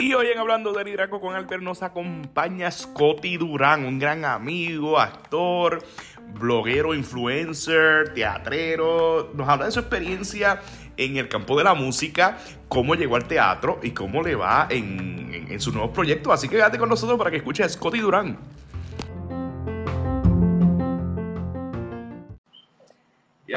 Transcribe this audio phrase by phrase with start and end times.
[0.00, 4.98] Y hoy en Hablando de Liderazgo con Albert nos acompaña Scotty Durán, un gran amigo,
[4.98, 5.84] actor,
[6.34, 9.30] bloguero, influencer, teatrero.
[9.34, 10.60] Nos habla de su experiencia
[10.96, 15.46] en el campo de la música, cómo llegó al teatro y cómo le va en,
[15.48, 16.32] en, sus nuevos proyectos.
[16.32, 18.36] Así que quédate con nosotros para que escuches a Scotty Durán.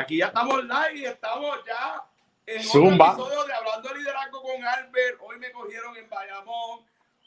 [0.03, 2.03] Aquí ya estamos live, estamos ya
[2.45, 3.13] en Zumba.
[3.13, 5.17] otro episodio de Hablando de Liderazgo con Albert.
[5.21, 6.81] Hoy me cogieron en Bayamón.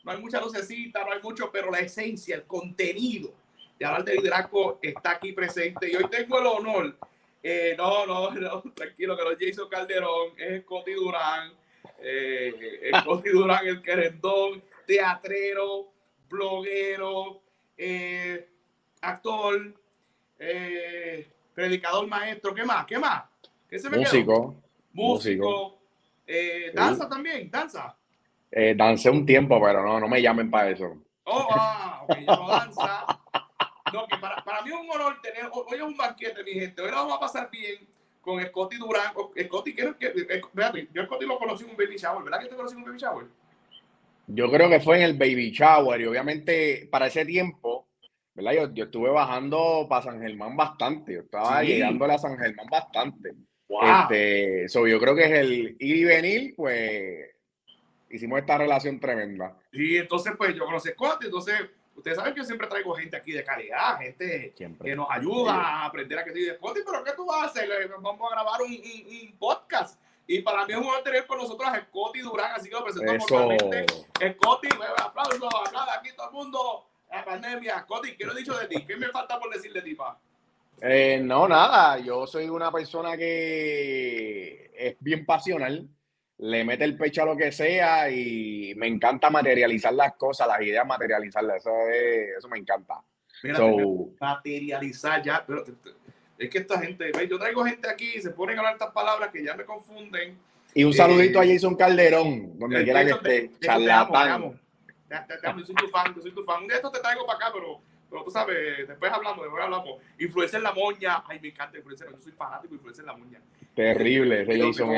[0.04, 3.32] No hay mucha lucecita, no hay mucho, pero la esencia, el contenido
[3.78, 5.90] de hablar de liderazgo está aquí presente.
[5.90, 6.96] Y hoy tengo el honor.
[7.42, 11.52] Eh, no, no, no, tranquilo, que no es Jason Calderón, es Scotty Durán.
[11.98, 15.92] Eh, Scotty Durán, el querendón, teatrero,
[16.28, 17.40] bloguero,
[17.78, 18.48] eh,
[19.00, 19.74] actor,
[20.38, 21.26] eh,
[21.56, 22.54] predicador, maestro.
[22.54, 22.86] ¿Qué más?
[22.86, 23.24] ¿Qué más?
[23.68, 24.04] ¿Qué se me quedó?
[24.04, 24.60] Músico.
[24.92, 25.78] músico,
[26.26, 27.96] eh, danza también, danza.
[28.50, 30.96] Eh, dancé un tiempo, pero no, no me llamen para eso.
[31.24, 33.06] Oh, ah, ok, no danza.
[33.92, 36.82] No, que para, para mí es un honor tener, hoy es un banquete, mi gente,
[36.82, 37.86] hoy lo vamos a pasar bien
[38.20, 39.12] con Scotty Durán.
[39.44, 42.56] Scotty, ¿qué, qué, espérate, yo Scotty lo conocí en un baby shower, ¿verdad que te
[42.56, 43.26] conocí en un baby shower?
[44.28, 47.75] Yo creo que fue en el baby shower y obviamente para ese tiempo,
[48.36, 48.52] ¿verdad?
[48.52, 51.14] Yo, yo estuve bajando para San Germán bastante.
[51.14, 51.66] Yo estaba Sí.
[51.68, 53.32] llegándole a San Germán bastante.
[53.68, 53.80] Wow.
[54.02, 57.30] Este, so, yo creo que es el ir y venir, pues
[58.10, 59.56] hicimos esta relación tremenda.
[59.72, 61.54] Y entonces, pues yo conocí a Scotty, entonces,
[61.96, 64.88] ustedes saben que yo siempre traigo gente aquí de calidad, gente Siempre.
[64.90, 67.64] que nos ayuda a aprender a que de Scotty, pero ¿qué tú vas a hacer?
[67.68, 70.00] Eh, Vamos a grabar un, un- un podcast.
[70.28, 72.84] Y para mí es un honor tener con nosotros a Scotty Durán, así que lo
[72.84, 73.28] presentamos Eso.
[73.38, 73.86] formalmente.
[74.32, 76.86] Scotty, un aplauso, aplauda aquí todo el mundo.
[77.10, 77.80] La pandemia.
[77.80, 78.84] Scotty, ¿qué no he dicho de ti?
[78.86, 80.18] ¿Qué me falta por decir de ti, pa?
[80.80, 85.88] Eh, no, nada, yo soy una persona que es bien pasional,
[86.38, 90.60] le mete el pecho a lo que sea y me encanta materializar las cosas, las
[90.60, 93.00] ideas, materializarlas, eso, es- eso me encanta.
[93.42, 95.44] Mira, So, materializar ya.
[95.46, 95.64] Pero,
[96.38, 99.30] es que esta gente, yo traigo gente aquí y se ponen a hablar estas palabras
[99.32, 100.38] que ya me confunden.
[100.74, 104.60] y un Eh, saludito a Jason Calderón, donde quiera que esté, charlatán.
[105.58, 106.62] Yo soy tu fan, yo soy tu fan.
[106.62, 107.80] Un día esto te traigo para acá, pero,
[108.10, 110.00] pero tú sabes, después hablamos, después hablamos.
[110.18, 111.22] Influencer en la moña.
[111.26, 112.10] Ay, me encanta influencer.
[112.10, 113.40] Yo soy fanático de influencer en la moña.
[113.74, 114.88] Terrible, Jason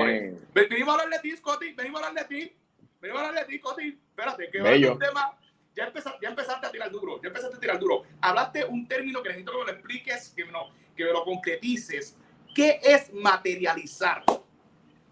[0.55, 1.73] Ven- Venimos a hablar de ti, Scotty.
[1.75, 2.57] Venimos a hablar de ti.
[3.01, 3.89] Venimos a hablar de ti, Scotty.
[4.11, 5.33] Espérate, que va un tema.
[5.75, 7.21] Ya empezaste, ya empezaste a tirar duro.
[7.23, 8.03] Ya empezaste a tirar duro.
[8.21, 12.17] Hablaste un término que necesito que me lo expliques, que lo, que me lo concretices.
[12.55, 14.25] ¿Qué es materializar?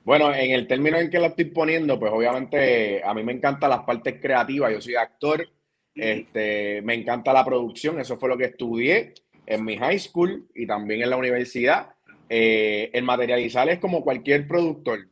[0.06, 3.70] Bueno, en el término en que lo estoy poniendo, pues obviamente a mí me encantan
[3.70, 5.48] las partes creativas, yo soy actor,
[5.96, 9.14] este, me encanta la producción, eso fue lo que estudié
[9.46, 11.88] en mi high school y también en la universidad.
[12.28, 15.08] Eh, el materializar es como cualquier productor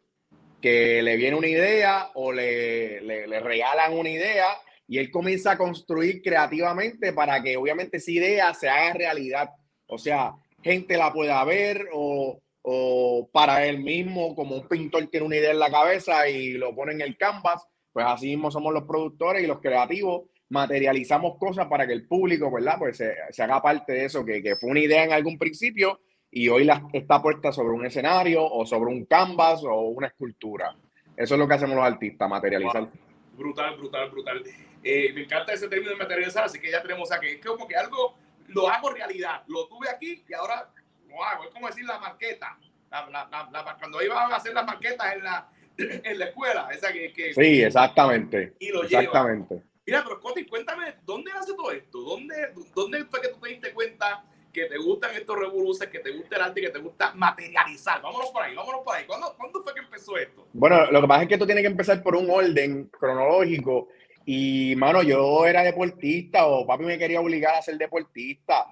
[0.62, 4.47] que le viene una idea o le, le, le regalan una idea
[4.87, 9.50] y él comienza a construir creativamente para que obviamente esa idea se haga realidad.
[9.88, 15.26] O sea, gente la pueda ver o, o para él mismo, como un pintor tiene
[15.26, 18.72] una idea en la cabeza y lo pone en el canvas, pues así mismo somos
[18.72, 22.76] los productores y los creativos, materializamos cosas para que el público, ¿verdad?
[22.78, 26.00] Pues se, se haga parte de eso, que, que fue una idea en algún principio
[26.30, 30.75] y hoy está puesta sobre un escenario o sobre un canvas o una escultura.
[31.14, 32.88] Eso es lo que hacemos los artistas, materializar.
[33.36, 34.42] Brutal, brutal, brutal.
[34.82, 37.26] Eh, me encanta ese término de materializar, así que ya tenemos aquí.
[37.26, 38.14] Es como que algo
[38.48, 39.42] lo hago realidad.
[39.48, 40.72] Lo tuve aquí y ahora
[41.14, 41.44] lo hago.
[41.44, 42.58] Es como decir la marqueta.
[42.91, 45.48] La- la- la- la- cuando iban a hacer las marquetas en la,
[45.78, 48.54] en la escuela, esa que, que- Sí, exactamente.
[48.60, 49.02] y lo lleva.
[49.02, 49.62] Exactamente.
[49.86, 51.98] Mira, pero Scotty, cuéntame, ¿dónde nace todo esto?
[52.00, 52.34] ¿Dónde,
[52.75, 56.36] ¿Dónde fue que tú te diste cuenta que te gustan estos revoluciones, que te gusta
[56.36, 58.00] el arte, que te gusta materializar?
[58.00, 59.04] Vámonos por ahí, vámonos por ahí.
[59.04, 60.46] ¿Cuándo, ¿cuándo fue que empezó esto?
[60.52, 63.88] Bueno, lo que pasa es que tú tienes que empezar por un orden cronológico.
[64.25, 68.64] Y, mano, yo era deportista o papi me quería obligar a ser deportista.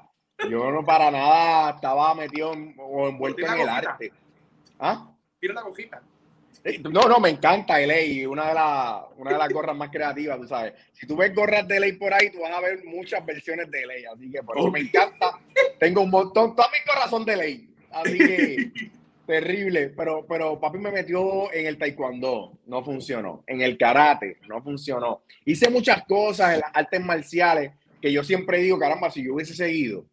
[0.51, 4.13] Yo no para nada estaba metido en- o envuelto en el arte.
[4.79, 5.11] ¿Ah?
[5.41, 6.03] Tira la cojita.
[6.65, 9.91] Eh, No, no, me encanta el ley, una de, las una de las gorras más
[9.91, 10.75] creativas, tú sabes.
[10.93, 13.85] Si tú ves gorras de ley por ahí, tú vas a ver muchas versiones de
[13.87, 15.39] ley, así que por eso me encanta.
[15.81, 18.71] Tengo un montón, todas mis gorras son de ley, así que
[19.27, 19.89] terrible.
[19.97, 23.43] Pero, pero papi me metió en el taekwondo, no funcionó.
[23.49, 25.23] En el karate, no funcionó.
[25.45, 29.55] Hice muchas cosas en las artes marciales que yo siempre digo, caramba, si yo hubiese
[29.55, 30.05] seguido,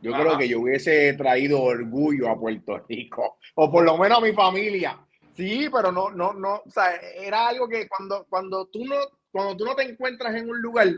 [0.00, 0.22] yo Ajá.
[0.22, 4.32] creo que yo hubiese traído orgullo a Puerto Rico, o por lo menos a mi
[4.32, 4.98] familia.
[5.34, 8.96] Sí, pero no, no, no, o sea, era algo que cuando, cuando tú no,
[9.30, 10.88] cuando tú no te encuentras en un lugar,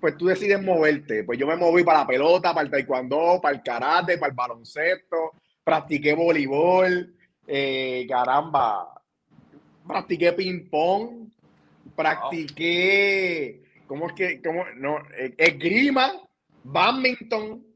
[0.00, 1.24] pues tú decides moverte.
[1.24, 4.36] Pues yo me moví para la pelota, para el taekwondo, para el karate, para el
[4.36, 5.32] baloncesto,
[5.62, 7.14] practiqué voleibol,
[7.46, 9.00] eh, caramba,
[9.86, 11.28] practiqué ping-pong,
[11.94, 16.12] practiqué, ¿cómo es que, cómo, no, eh, esgrima,
[16.64, 17.71] badminton.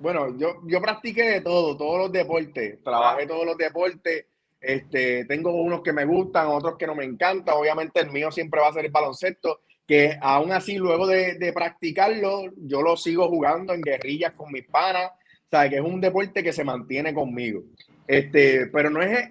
[0.00, 4.24] Bueno, yo, yo practiqué de todo, todos los deportes, trabajé todos los deportes.
[4.58, 7.54] Este, tengo unos que me gustan, otros que no me encantan.
[7.54, 11.52] Obviamente el mío siempre va a ser el baloncesto, que aún así luego de, de
[11.52, 15.10] practicarlo, yo lo sigo jugando en guerrillas con mis panas.
[15.50, 17.64] Sea, que es un deporte que se mantiene conmigo.
[18.06, 19.28] Este, pero no es,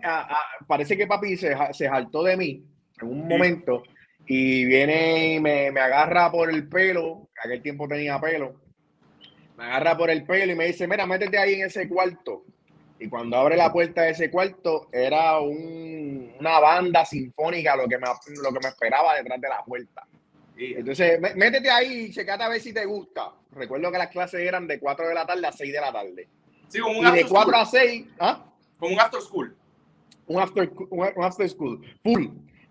[0.67, 2.63] parece que papi se, se saltó de mí
[3.01, 3.83] en un momento
[4.27, 8.61] y viene y me, me, agarra por el pelo, aquel tiempo tenía pelo,
[9.59, 12.45] me agarra por el pelo y me dice, mira, métete ahí en ese cuarto.
[12.97, 17.97] Y cuando abre la puerta de ese cuarto, era un, una banda sinfónica lo que,
[17.97, 18.07] me,
[18.41, 20.07] lo que me esperaba detrás de la puerta.
[20.57, 23.33] Entonces, métete ahí y checate a ver si te gusta.
[23.51, 26.29] Recuerdo que las clases eran de 4 de la tarde a 6 de la tarde.
[26.69, 28.45] Sí, un y de 4 a 6, ¿ah?
[28.77, 29.57] Como un after school.
[30.27, 31.81] Un after, un after school.
[32.01, 32.27] Full.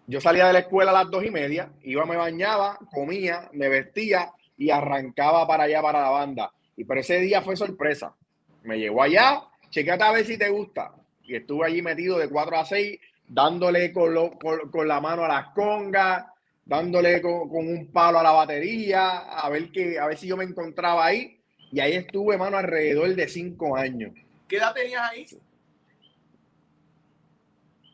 [0.07, 3.69] Yo salía de la escuela a las dos y media, iba, me bañaba, comía, me
[3.69, 6.53] vestía y arrancaba para allá, para la banda.
[6.79, 8.15] Y pero ese día fue sorpresa.
[8.63, 10.93] Me llegó allá, checate a ver si te gusta.
[11.25, 15.49] Y estuve allí metido de 4 a 6, dándole con, con, la mano a las
[15.49, 16.25] congas,
[16.65, 20.37] dándole con, con, un palo a la batería, a ver, que, a ver si yo
[20.37, 21.41] me encontraba ahí.
[21.73, 24.13] Y ahí estuve, mano, alrededor de 5 años.
[24.47, 25.27] ¿Qué edad tenías ahí?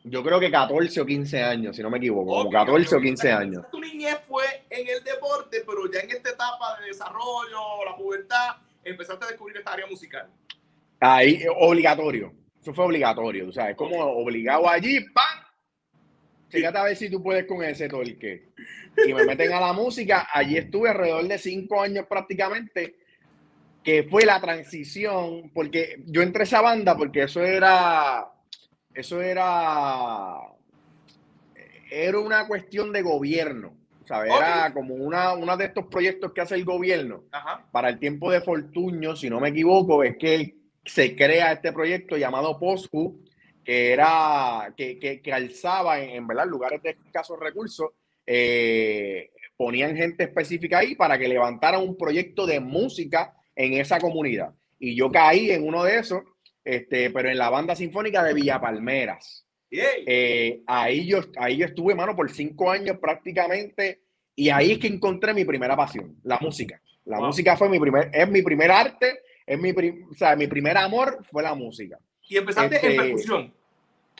[0.03, 3.31] Yo creo que 14 o 15 años, si no me equivoco, como 14 o 15
[3.31, 3.65] años.
[3.71, 8.57] Tu niñez fue en el deporte, pero ya en esta etapa de desarrollo, la pubertad,
[8.85, 10.29] empezaste a descubrir esta área musical.
[11.01, 12.33] Ahí, obligatorio.
[12.61, 15.45] Eso fue obligatorio, o sea, es como obligado allí, ¡pam!
[16.49, 18.49] Fíjate a ver si tú puedes con ese torque.
[19.05, 20.29] Y me meten a la música.
[20.33, 22.95] Allí estuve alrededor de cinco años prácticamente,
[23.83, 28.31] que fue la transición, porque yo entré a esa banda porque eso era
[28.95, 30.37] eso era,
[31.91, 33.75] era una cuestión de gobierno.
[34.05, 34.33] ¿Sabes?
[34.35, 37.23] Era como una, uno de estos proyectos que hace el gobierno
[37.71, 40.55] para el tiempo de Fortuño, si no me equivoco, es que
[40.85, 43.23] se crea este proyecto llamado POSCU,
[43.63, 47.91] que era que, que, alzaba en, verdad lugares de escasos recursos,
[48.25, 54.53] eh, ponían gente específica ahí para que levantaran un proyecto de música en esa comunidad.
[54.77, 56.21] Y yo caí en uno de esos
[56.65, 59.44] este, pero en la banda sinfónica de Villa Palmeras.
[59.71, 64.01] Eh, ahí, yo, ahí yo estuve, mano, por cinco años prácticamente,
[64.35, 66.81] y ahí es que encontré mi primera pasión, la música.
[67.05, 70.75] La música fue mi primer, es mi primer arte, es mi, o sea, mi primer
[70.77, 71.99] amor fue la música.
[72.27, 73.53] ¿Y empezaste en este, percusión?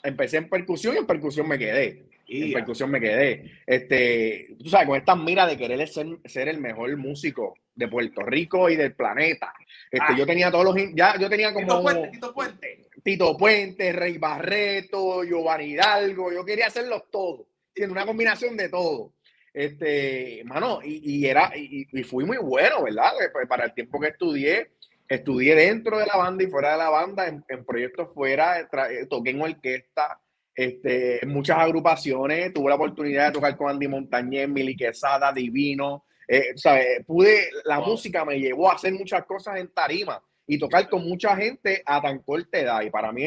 [0.03, 2.03] Empecé en percusión y en percusión me quedé.
[2.27, 3.51] En percusión me quedé.
[3.65, 8.21] Este, tú sabes, con esta mira de querer ser, ser el mejor músico de Puerto
[8.21, 9.53] Rico y del planeta.
[9.91, 10.15] Este, ah.
[10.17, 10.75] Yo tenía todos los.
[10.93, 11.65] Ya, yo tenía como.
[11.65, 12.84] Tito Puente, Tito Puente.
[13.05, 16.33] Tito Puente, Rey Barreto, Giovanni Hidalgo.
[16.33, 17.45] Yo quería hacerlos todos.
[17.71, 19.13] Siendo una combinación de todo.
[19.53, 23.11] Este, mano, y, era, y, fui muy bueno, ¿verdad?
[23.15, 24.71] Pues, pues, para el tiempo que estudié,
[25.07, 29.29] estudié dentro de la banda y fuera de la banda, en, proyectos fuera, eh, toqué
[29.29, 30.19] en orquesta,
[30.55, 36.05] este, en muchas agrupaciones, tuve la oportunidad de tocar con Andy Montañez, Mili Quesada, Divino,
[36.27, 36.55] eh,
[37.05, 41.35] pude, la música me llevó a hacer muchas cosas en tarima y tocar con mucha
[41.35, 42.81] gente a tan corta edad.
[42.81, 43.25] Y para mí,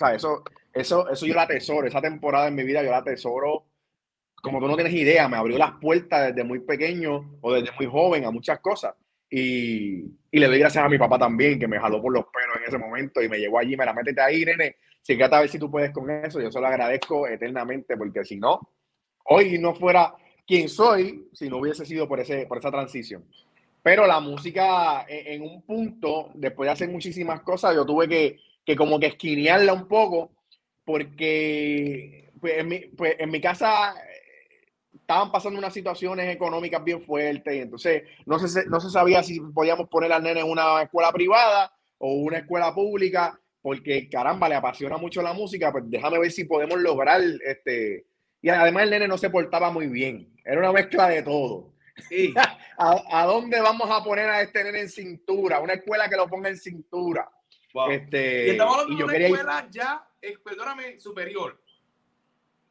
[0.00, 3.66] o eso, eso, eso yo la atesoro, esa temporada en mi vida yo la atesoro
[4.42, 7.86] como tú no tienes idea, me abrió las puertas desde muy pequeño o desde muy
[7.86, 8.92] joven a muchas cosas.
[9.30, 12.56] Y, y, le doy gracias a mi papá también, que me jaló por los pelos
[12.58, 15.48] en ese momento y me llevó allí, me la métete ahí, nene, si a ver
[15.48, 18.60] si tú puedes con eso, yo se lo agradezco eternamente, porque si no,
[19.24, 20.12] hoy no fuera
[20.46, 23.24] quién soy si no hubiese sido por, ese, por esa transición.
[23.82, 28.76] Pero la música, en, un punto, después de hacer muchísimas cosas, yo tuve que, que
[28.76, 30.30] como que esquinearla un poco,
[30.84, 37.02] porque pues, en, mi, pues, en mi casa eh, estaban pasando unas situaciones económicas bien
[37.02, 40.82] fuertes, y entonces no se, no se sabía si podíamos poner al nene en una
[40.82, 46.20] escuela privada o una escuela pública, porque caramba, le apasiona mucho la música, pues déjame
[46.20, 48.06] ver si podemos lograr este,
[48.42, 50.34] y además el nene no se portaba muy bien.
[50.44, 51.72] Era una mezcla de todo.
[52.78, 55.60] ¿A, dónde vamos a poner a este nene en cintura?
[55.60, 57.30] Una escuela que lo ponga en cintura.
[57.90, 60.08] Este, y estamos hablando de una escuela ya,
[60.44, 61.60] perdóname, superior.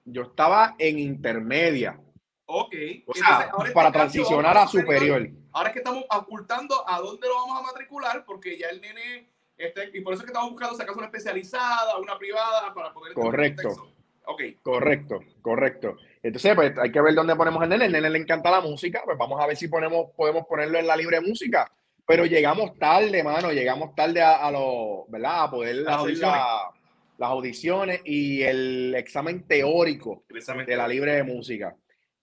[0.06, 2.00] Yo estaba en intermedia.
[2.46, 2.76] Ok.
[3.06, 5.30] O sea, para transicionar a superior.
[5.54, 9.30] Ahora es que estamos ocultando a dónde lo vamos a matricular, porque ya el nene,
[9.58, 13.14] este, y por eso es que estamos buscando sacar una especializada, una privada, para poder...
[13.14, 13.94] Correcto.
[14.26, 14.42] Ok.
[14.62, 15.98] Correcto, correcto.
[16.24, 17.86] Entonces, pues hay que ver dónde ponemos el nene.
[17.86, 20.88] El nene le encanta la música, pues vamos a ver si ponemos, podemos ponerlo en
[20.88, 21.72] la libre música.
[22.06, 25.44] Pero llegamos tarde, mano, llegamos tarde a, lo, ¿verdad?
[25.44, 26.72] A poder hacer la,
[27.18, 31.76] las audiciones y el examen teórico de la libre de música.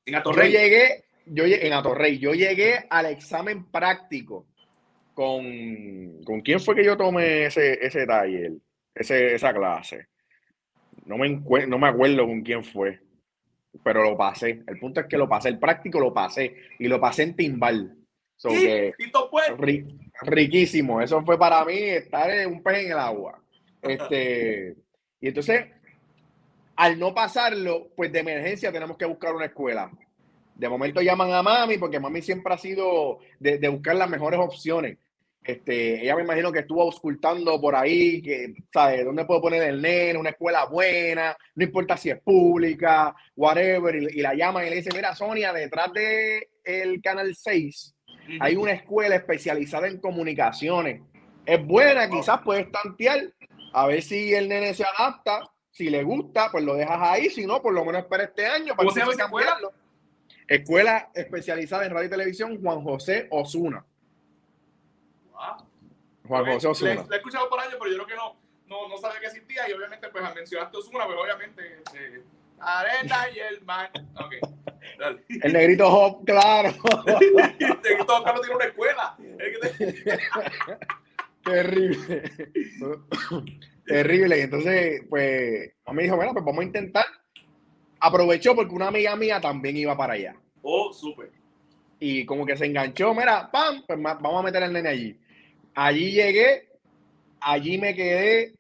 [0.05, 0.51] En Yo Atorrey.
[0.51, 4.47] llegué, yo llegué en Atorrey, yo llegué al examen práctico
[5.15, 8.53] con, ¿con quién fue que yo tomé ese, ese taller,
[8.95, 10.07] ese, esa clase?
[11.05, 11.29] No me,
[11.67, 13.01] no me acuerdo con quién fue,
[13.83, 14.63] pero lo pasé.
[14.67, 17.95] El punto es que lo pasé, el práctico lo pasé y lo pasé en timbal.
[18.37, 18.95] So que-
[19.31, 19.49] pues.
[19.59, 21.01] Ri- riquísimo.
[21.01, 23.43] Eso fue para mí estar en un pez en el agua.
[23.83, 24.77] Este,
[25.21, 25.67] y entonces,
[26.77, 29.91] al no pasarlo, pues de emergencia tenemos que buscar una escuela.
[30.55, 34.41] De momento llaman a mami, porque mami siempre ha sido de, de buscar las mejores
[34.41, 34.99] opciones.
[35.43, 39.05] Este, ella me imagino que estuvo auscultando por ahí, que, ¿sabes?
[39.05, 40.19] ¿Dónde puedo poner el nene?
[40.19, 43.95] Una escuela buena, no importa si es pública, whatever.
[43.97, 47.95] Y, y la llaman y le dicen, mira, Sonia, detrás de el Canal 6
[48.41, 51.03] hay una escuela especializada en comunicaciones.
[51.47, 53.33] Es buena, quizás puedes tantear,
[53.73, 55.51] a ver si el nene se adapta.
[55.71, 57.31] Si le gusta, pues lo dejas ahí.
[57.31, 59.37] Si no, por lo menos espera este año para ¿Cómo se llama.
[60.47, 63.85] Escuela especializada en radio y televisión, Juan José Osuna.
[66.29, 67.09] Juan Pues, José le, Osuna.
[67.09, 69.69] le he escuchado por años, pero yo creo que no, no, no sabía que existía.
[69.69, 71.83] Y obviamente, pues mencionaste Osuna, pero obviamente.
[71.95, 72.23] eh,
[72.61, 73.91] arena y el mar.
[74.15, 74.35] Ok.
[74.99, 75.25] Dale.
[75.43, 76.73] El negrito Hop, claro.
[78.07, 79.17] Todo Carlos tiene una escuela.
[79.19, 80.79] El
[81.45, 82.23] Terrible.
[83.87, 84.39] Terrible.
[84.39, 87.07] Y entonces, pues, me dijo, bueno, pues vamos a intentar.
[88.01, 90.37] Aprovechó porque una amiga mía también iba para allá.
[90.63, 91.31] Oh, súper.
[92.01, 95.21] y como que se enganchó, mira, pam, pues vamos a meter al nene allí.
[95.81, 96.69] Allí llegué,
[97.41, 98.53] allí me quedé,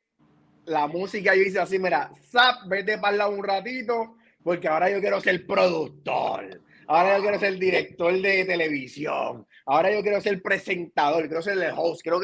[0.67, 5.21] la música yo hice así, mira, zap, vete para un ratito, porque ahora yo quiero
[5.21, 11.43] ser productor, ahora yo quiero ser director de televisión, ahora yo quiero ser presentador, quiero
[11.43, 12.21] ser el host, quiero,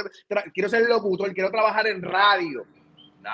[0.52, 2.64] quiero ser locutor, quiero trabajar en radio,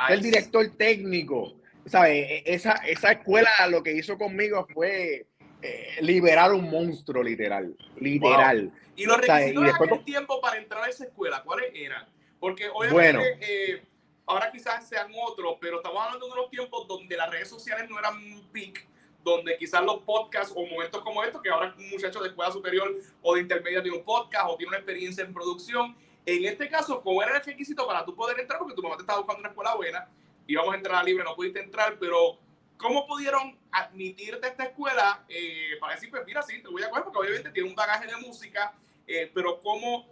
[0.09, 0.31] ser Nice.
[0.31, 1.61] director técnico.
[1.85, 2.27] ¿Sabes?
[2.27, 5.27] E- Esa, esa escuela lo que hizo conmigo fue
[5.61, 7.77] eh, liberar un monstruo, literal.
[7.99, 8.73] Literal.
[9.01, 11.71] Y los O sea, requisitos y de aquel tiempo para entrar a esa escuela, ¿cuáles
[11.75, 12.07] eran?
[12.39, 13.23] Porque obviamente Bueno.
[13.41, 13.83] eh,
[14.27, 17.99] ahora quizás sean otros, pero estamos hablando de unos tiempos donde las redes sociales no
[17.99, 18.87] eran un peak,
[19.25, 22.95] donde quizás los podcasts o momentos como estos, que ahora un muchacho de escuela superior
[23.23, 25.97] o de intermedia tiene un podcast o tiene una experiencia en producción.
[26.27, 28.59] En este caso, ¿cómo era el requisito para tú poder entrar?
[28.59, 30.09] Porque tu mamá te estaba buscando una escuela buena,
[30.47, 32.39] íbamos a entrar a libre, no pudiste entrar, pero
[32.77, 36.91] ¿cómo pudieron admitirte a esta escuela eh, para decir, pues mira, sí, te voy a
[36.91, 37.05] coger?
[37.05, 38.75] Porque obviamente tiene un bagaje de música,
[39.11, 40.07] eh, pero ¿cómo,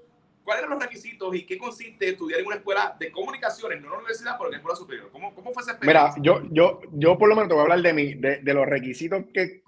[0.44, 3.92] ¿cuáles eran los requisitos y qué consiste estudiar en una escuela de comunicaciones, no en
[3.92, 5.10] la universidad, pero en la escuela superior?
[5.12, 6.22] ¿Cómo, cómo fue esa Mira, experiencia?
[6.22, 8.66] yo, yo, yo por lo menos te voy a hablar de, mi, de, de los
[8.66, 9.62] requisitos que,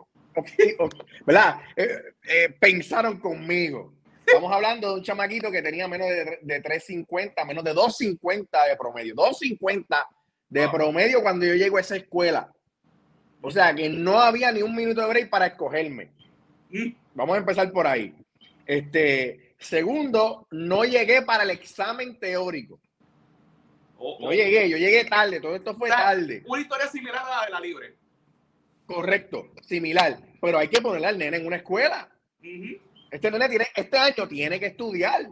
[1.26, 1.60] ¿verdad?
[1.76, 1.88] Eh,
[2.28, 3.94] eh, pensaron conmigo.
[4.26, 8.76] Estamos hablando de un chamaquito que tenía menos de, de 350, menos de 250 de
[8.76, 9.14] promedio.
[9.14, 10.06] 250
[10.48, 10.72] de Wow.
[10.72, 12.52] promedio cuando yo llego a esa escuela.
[13.42, 16.10] O sea que no había ni un minuto de break para escogerme.
[16.70, 18.14] Mm, Vamos a empezar por ahí.
[18.66, 22.80] Este, segundo, no llegué para el examen teórico.
[23.98, 24.32] oh, No oh.
[24.32, 26.42] llegué, yo llegué tarde, todo esto fue O sea, tarde.
[26.46, 27.94] Una historia similar a la de la libre.
[28.86, 30.18] Correcto, similar.
[30.40, 32.08] Pero hay que ponerle al nene en una escuela.
[33.10, 35.28] Este nene tiene, este año tiene que estudiar.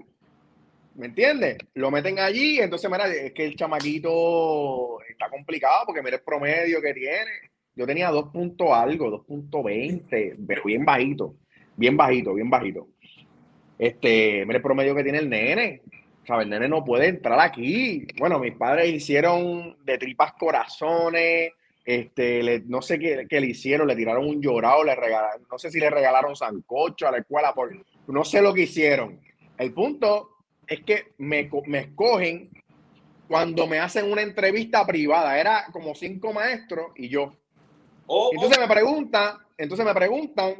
[0.94, 1.58] ¿Me entiendes?
[1.74, 6.82] Lo meten allí, entonces, mira, es que el chamaquito está complicado porque mira el promedio
[6.82, 7.30] que tiene.
[7.76, 11.36] Yo tenía 2 puntos algo, 2.20, pero bien bajito,
[11.76, 12.88] bien bajito, bien bajito.
[13.78, 15.82] Este, mira el promedio que tiene el nene.
[16.26, 16.44] ¿Sabes?
[16.44, 18.06] El nene no puede entrar aquí.
[18.18, 21.52] Bueno, mis padres hicieron de tripas corazones,
[21.84, 25.58] este, le- no sé qué, qué le hicieron, le tiraron un llorado, le regalaron, no
[25.58, 27.74] sé si le regalaron sancocho a la escuela, por,
[28.08, 29.18] no sé lo que hicieron.
[29.56, 32.50] El punto es que me, me escogen
[33.26, 35.38] cuando me hacen una entrevista privada.
[35.40, 37.32] Era como cinco maestros y yo.
[38.06, 40.54] Oh, Entonces me preguntan, entonces me preguntan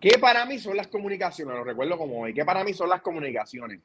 [0.00, 1.54] qué para mí son las comunicaciones.
[1.54, 3.80] Lo recuerdo como hoy, qué para mí son las comunicaciones.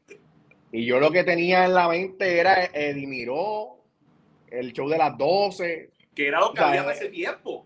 [0.71, 3.77] Y yo lo que tenía en la mente era Eddie Miró,
[4.49, 5.89] el show de las 12.
[5.91, 7.65] oh, que era lo que o sea, había en eh, ese tiempo.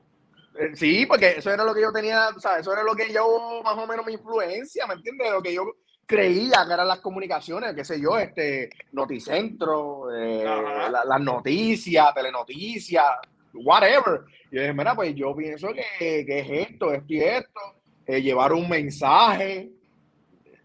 [0.59, 3.11] Eh, Sí, porque eso era lo que yo tenía, o sea, eso era lo que
[3.13, 5.31] yo, más o menos mi influencia, ¿me entiendes?
[5.31, 5.63] Lo que yo
[6.05, 13.05] creía que eran las comunicaciones, qué sé yo, este, Noticentro, eh, la- las noticias, telenoticias,
[13.53, 14.21] whatever.
[14.51, 17.59] Y yo dije, mira, pues yo pienso que, que es esto, esto y esto,
[18.09, 19.69] eh, llevar un mensaje.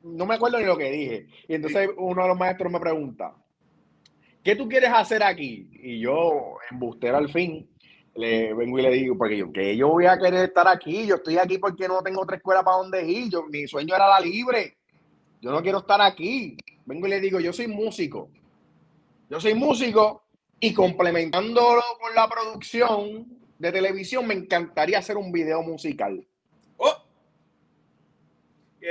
[0.02, 1.26] No me acuerdo ni lo que dije.
[1.46, 3.34] Y entonces uno de los maestros me pregunta,
[4.42, 5.68] ¿qué tú quieres hacer aquí?
[5.74, 7.68] Y yo, embustero al fin,
[8.14, 11.16] le vengo y le digo, porque yo, que yo voy a querer estar aquí, yo
[11.16, 14.20] estoy aquí porque no tengo otra escuela para donde ir, yo, mi sueño era la
[14.20, 14.78] libre,
[15.42, 16.56] yo no quiero estar aquí.
[16.86, 18.30] Vengo y le digo, yo soy músico,
[19.28, 20.22] yo soy músico
[20.60, 23.26] Y complementándolo con la producción
[23.58, 26.26] de televisión, me encantaría hacer un video musical.
[26.78, 27.04] Oh.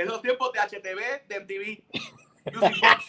[0.02, 1.82] Esos tiempos de HTV, de MTV,
[2.52, 3.04] Music Box.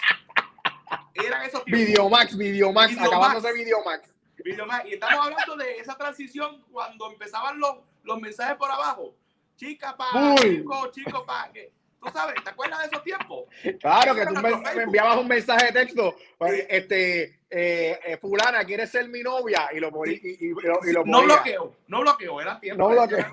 [1.16, 1.86] Eran esos tiempos.
[1.88, 3.08] Videomax, Videomax, Videomax.
[3.14, 4.10] acabándose Videomax.
[4.44, 4.86] Videomax.
[4.88, 9.16] Y estamos hablando de esa transición cuando empezaban los, los mensajes por abajo.
[9.56, 10.58] Chica pa, Uy.
[10.58, 11.50] chico, chico pa.
[11.54, 11.72] que-
[12.04, 13.46] Tú sabes, ¿te acuerdas de esos tiempos?
[13.80, 16.66] Claro, que tú me, enviabas un mensaje de texto, pues, Sí.
[16.70, 19.70] este, eh, eh, fulana, ¿quieres ser mi novia?
[19.74, 22.84] Y lo, y, y- y lo, y lo No bloqueo, no bloqueo, era tiempo.
[22.84, 23.32] No de- bloqueo.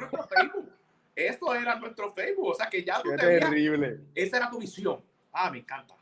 [1.15, 2.49] Esto era nuestro Facebook.
[2.49, 3.99] O sea que ya tú Qué te veías- terrible.
[4.15, 5.01] Esa era tu visión.
[5.33, 5.95] Ah, me encanta.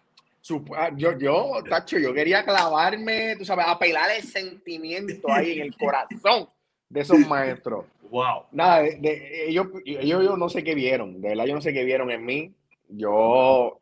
[0.43, 5.67] Sup- ah, yo, yo, Tacho, yo quería clavarme, tú sabes, apelar el sentimiento ahí en
[5.67, 6.49] el corazón
[6.89, 7.85] de esos maestros.
[8.11, 8.47] Wow.
[8.53, 11.73] Nada, de- de- ellos, ellos, yo no sé qué vieron, de verdad yo no sé
[11.73, 12.55] qué vieron en mí.
[12.89, 13.81] Yo,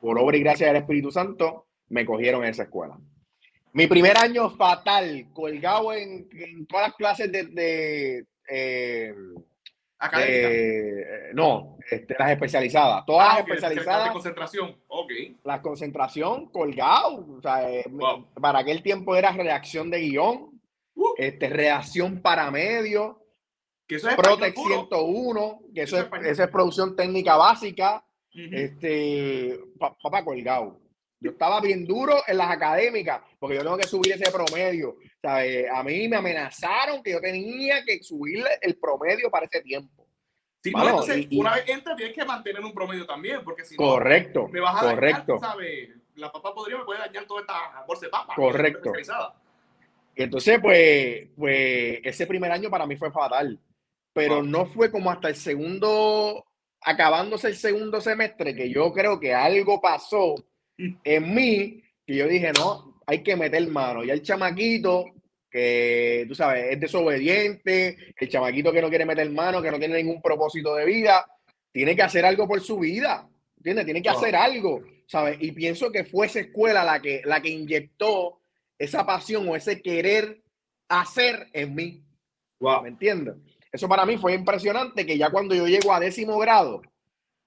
[0.00, 2.98] por obra y gracia del Espíritu Santo, me cogieron en esa escuela.
[3.72, 9.14] Mi primer año fatal, colgado en, en todas las clases de, de, eh,
[10.10, 14.76] De- no, este, las especializadas, todas Ah, las ok, de especializadas concentración.
[14.88, 15.10] Ok.
[15.44, 17.26] la concentración colgado.
[17.38, 18.26] O sea, eh, Wow.
[18.40, 20.60] para aquel tiempo era redacción de guion,
[20.94, 21.14] Uh.
[21.16, 23.18] este, redacción para medio,
[23.88, 24.74] Que eso es Protec español puro.
[24.74, 30.78] 101, que eso, Eso es producción técnica básica, este, pa- papá colgado.
[31.22, 34.96] Yo estaba bien duro en las académicas, porque yo tengo que subir ese promedio.
[35.22, 35.66] ¿sabes?
[35.72, 40.08] A mí me amenazaron que yo tenía que subirle el promedio para ese tiempo.
[40.60, 43.76] Sí, no, entonces, y- una vez entra, tienes que mantener un promedio también, porque si
[43.76, 45.34] no, Correcto, me vas a dañar, correcto.
[45.34, 45.90] tú ¿sabes?
[46.14, 48.34] La papa podría me puede dañar toda esta bolsa de papa.
[48.34, 48.92] Correcto.
[50.14, 53.58] Y entonces, pues, pues, ese primer año para mí fue fatal.
[54.12, 56.44] Pero no fue como hasta el segundo,
[56.80, 60.34] acabándose el segundo semestre, que yo creo que algo pasó.
[60.76, 64.04] En mí, que yo dije, no, hay que meter mano.
[64.04, 65.06] Ya el chamaquito,
[65.50, 69.96] que tú sabes, es desobediente, el chamaquito que no quiere meter mano, que no tiene
[69.96, 71.26] ningún propósito de vida,
[71.72, 73.84] tiene que hacer algo por su vida, ¿entiendes?
[73.84, 75.36] Tiene que hacer algo, ¿sabes?
[75.40, 78.40] Y pienso que fue esa escuela la que, la que inyectó
[78.78, 80.42] esa pasión o ese querer
[80.88, 82.04] hacer en mí,
[82.60, 82.82] Wow.
[82.82, 83.34] ¿me entiendes?
[83.72, 86.82] Eso para mí fue impresionante, que ya cuando yo llego a décimo grado,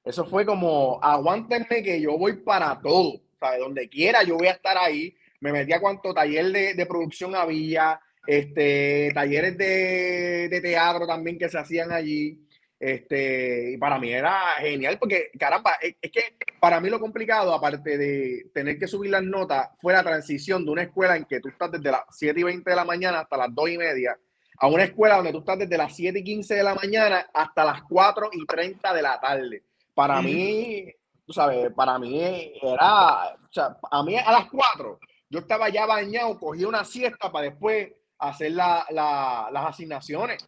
[0.06, 3.60] eso fue como, aguántenme que yo voy para todo, ¿sabes?
[3.60, 5.16] Donde quiera yo voy a estar ahí.
[5.40, 11.40] Me metí a cuanto taller de, de producción había, este, talleres de, de teatro también
[11.40, 12.40] que se hacían allí.
[12.80, 16.22] Este, y para mí era genial porque, caramba, es, es que
[16.60, 20.72] para mí lo complicado, aparte de tener que subir las notas, fue la transición de
[20.72, 23.38] una escuela en que tú estás desde las 7 y 20 de la mañana hasta
[23.38, 24.20] las 2 y media,
[24.60, 27.66] a una escuela donde tú estás desde las 7 y 15 de la mañana hasta
[27.66, 29.64] las 4 y 30 de la tarde.
[29.96, 30.86] Para mí,
[31.26, 32.22] tú sabes, para mí
[32.62, 37.32] era, o sea, a mí a las 4 yo estaba ya bañado, cogí una siesta
[37.32, 40.46] para después hacer la- la- las asignaciones.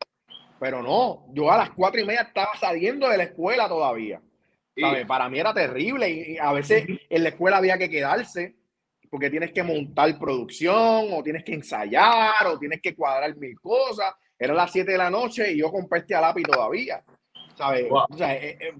[0.59, 4.21] Pero no, yo a las cuatro y media estaba saliendo de la escuela todavía.
[4.79, 5.07] ¿sabes?
[5.07, 8.55] Para mí era terrible y, a veces en la escuela había que quedarse
[9.09, 14.13] porque tienes que montar producción o tienes que ensayar o tienes que cuadrar mil cosas.
[14.37, 17.03] Eran las 7 de la noche y yo con peste a lápiz todavía.
[17.55, 17.89] ¿sabes?
[17.89, 18.05] Wow.
[18.09, 18.73] O sea, eh, eh,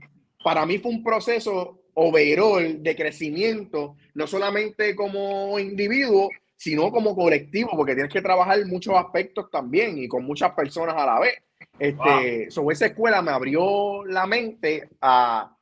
[0.48, 7.72] para mí fue un proceso overall de crecimiento, no solamente como individuo, sino como colectivo,
[7.76, 11.34] porque tienes que trabajar muchos aspectos también y con muchas personas a la vez.
[11.78, 15.54] Este, sobre esa escuela me abrió la mente a,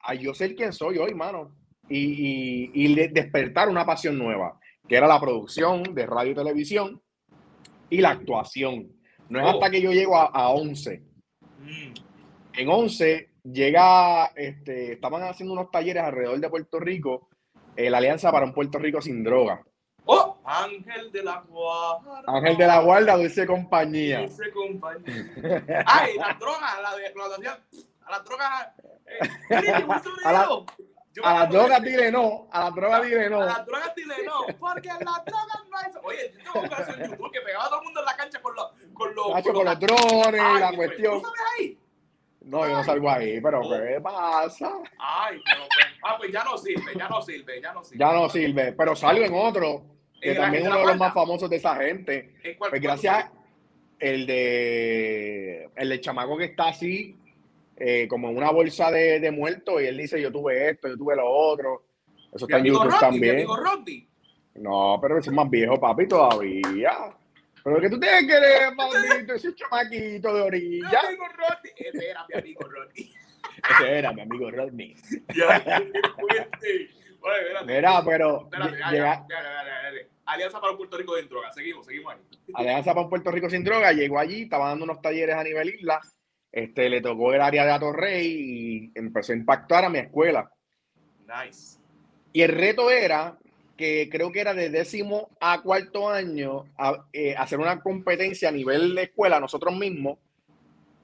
[0.00, 1.54] a yo ser quien soy hoy, mano,
[1.88, 7.00] y, y, y despertar una pasión nueva, que era la producción de radio y televisión
[7.88, 8.90] y la actuación.
[9.28, 9.50] No es Oh.
[9.50, 11.00] hasta que yo llego a, a 11.
[11.60, 11.92] Mm.
[12.54, 17.28] En 11 llega, este, estaban haciendo unos talleres alrededor de Puerto Rico,
[17.76, 19.62] eh, la Alianza para un Puerto Rico sin droga.
[20.04, 22.22] Oh, Ángel de la Guarda.
[22.26, 24.22] Ángel de la Guarda, dulce compañía.
[24.22, 25.24] Ese compañero.
[25.86, 28.68] Ay, las drogas, la de la de- a las drogas.
[29.06, 29.72] Eh, mire,
[30.24, 30.48] A la-
[31.24, 33.40] A las drogas dile no, a las drogas dile A no.
[33.44, 35.92] las drogas dile no, porque las drogas no hay.
[36.02, 38.16] Oye, yo tengo un canción en YouTube que pegaba a todo el mundo en la
[38.16, 38.72] cancha con los.
[38.94, 41.20] Con los, con los drones, Ay, la cuestión.
[41.22, 41.78] ¿Tú sabes ahí?
[42.52, 43.70] No, yo no salgo ahí, pero Oh.
[43.70, 44.70] ¿qué pasa?
[44.98, 47.98] Ay, pero pues, ah, pues ya no sirve, ya no sirve, ya no sirve.
[47.98, 49.82] Ya no sirve, pero salgo en otro,
[50.20, 52.34] que En también gente uno de de los más famosos de esa gente.
[52.44, 53.30] ¿En cuál- Pues cuál- gracias,
[53.98, 57.16] el de el del chamaco que está así,
[57.76, 60.96] eh, como en una bolsa de, de muertos, y él dice, yo tuve esto, yo
[60.98, 61.84] tuve lo otro.
[62.34, 63.46] Eso está en YouTube Rodney, también.
[64.56, 66.92] No, pero es más viejo, papi, todavía.
[67.64, 71.00] Pero que tú tienes que leer, maldito, ese chamaquito de Mi orilla.
[71.00, 71.72] amigo Rodney.
[71.76, 73.14] Ese era mi amigo Rodney.
[73.70, 74.96] Ese era mi amigo Rodney.
[77.66, 78.48] Mira, pero.
[80.24, 81.52] Alianza para un Puerto Rico sin droga.
[81.52, 82.20] Seguimos, seguimos ahí.
[82.54, 83.92] Alianza para un Puerto Rico sin droga.
[83.92, 86.00] Llegó allí, estaba dando unos talleres a nivel isla.
[86.50, 90.50] Este, le tocó el área de Atorrey y empezó a impactar a mi escuela.
[91.26, 91.78] Nice.
[92.32, 93.38] Y el reto era
[94.10, 96.64] creo que era de décimo a cuarto año
[97.12, 100.18] eh, hacer una competencia a nivel de escuela nosotros mismos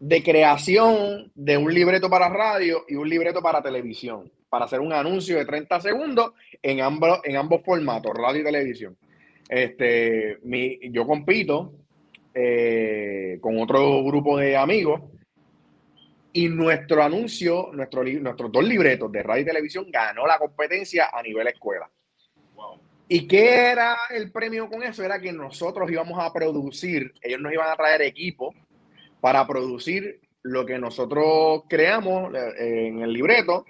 [0.00, 4.92] de creación de un libreto para radio y un libreto para televisión, para hacer un
[4.92, 8.96] anuncio de 30 segundos en ambos, en ambos formatos, radio y televisión.
[9.48, 11.72] Este, mi, yo compito
[12.34, 15.02] eh, con otro grupo de amigos
[16.32, 21.22] y nuestro anuncio, nuestro, nuestros dos libretos de radio y televisión ganó la competencia a
[21.22, 21.90] nivel escuela.
[23.08, 25.02] ¿Y qué era el premio con eso?
[25.02, 28.54] Era que nosotros íbamos a producir, ellos nos iban a traer equipo
[29.20, 33.64] para producir lo que nosotros creamos eh, en el libreto,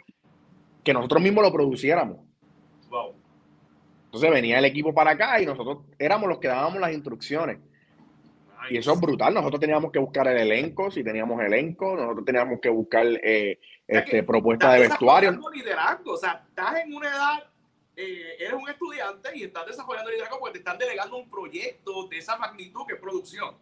[0.83, 2.19] que nosotros mismos lo produciéramos.
[2.89, 3.15] Wow.
[4.07, 7.59] Entonces venía el equipo para acá y nosotros éramos los que dábamos las instrucciones.
[8.71, 9.33] Y eso es brutal.
[9.35, 14.23] Nosotros teníamos que buscar el elenco, si teníamos elenco, nosotros teníamos que buscar eh, este,
[14.23, 15.39] propuestas de vestuario.
[15.53, 16.13] Liderazgo.
[16.13, 17.45] O sea, estás en una edad,
[18.01, 22.19] eh, eres un estudiante y estás desarrollando liderazgo porque te están delegando un proyecto de
[22.19, 23.57] esa magnitud que es producción.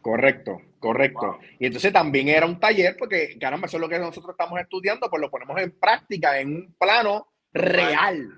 [0.00, 1.38] Correcto, correcto.
[1.58, 5.10] Y entonces también era un taller, porque caramba, eso es lo que nosotros estamos estudiando,
[5.10, 8.30] pues lo ponemos en práctica, en un plano real.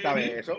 [0.00, 0.34] ¿Sabes?
[0.34, 0.58] Eso,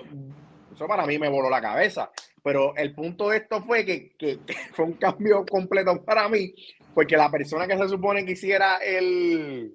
[0.73, 2.11] eso para mí me voló la cabeza.
[2.43, 4.39] Pero el punto de esto fue que, que,
[4.73, 6.53] fue un cambio completo para mí,
[6.93, 9.73] porque la persona que se supone que hiciera el,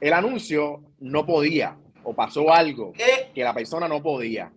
[0.00, 3.30] el anuncio no podía, o pasó algo eh.
[3.34, 4.52] que la persona no podía.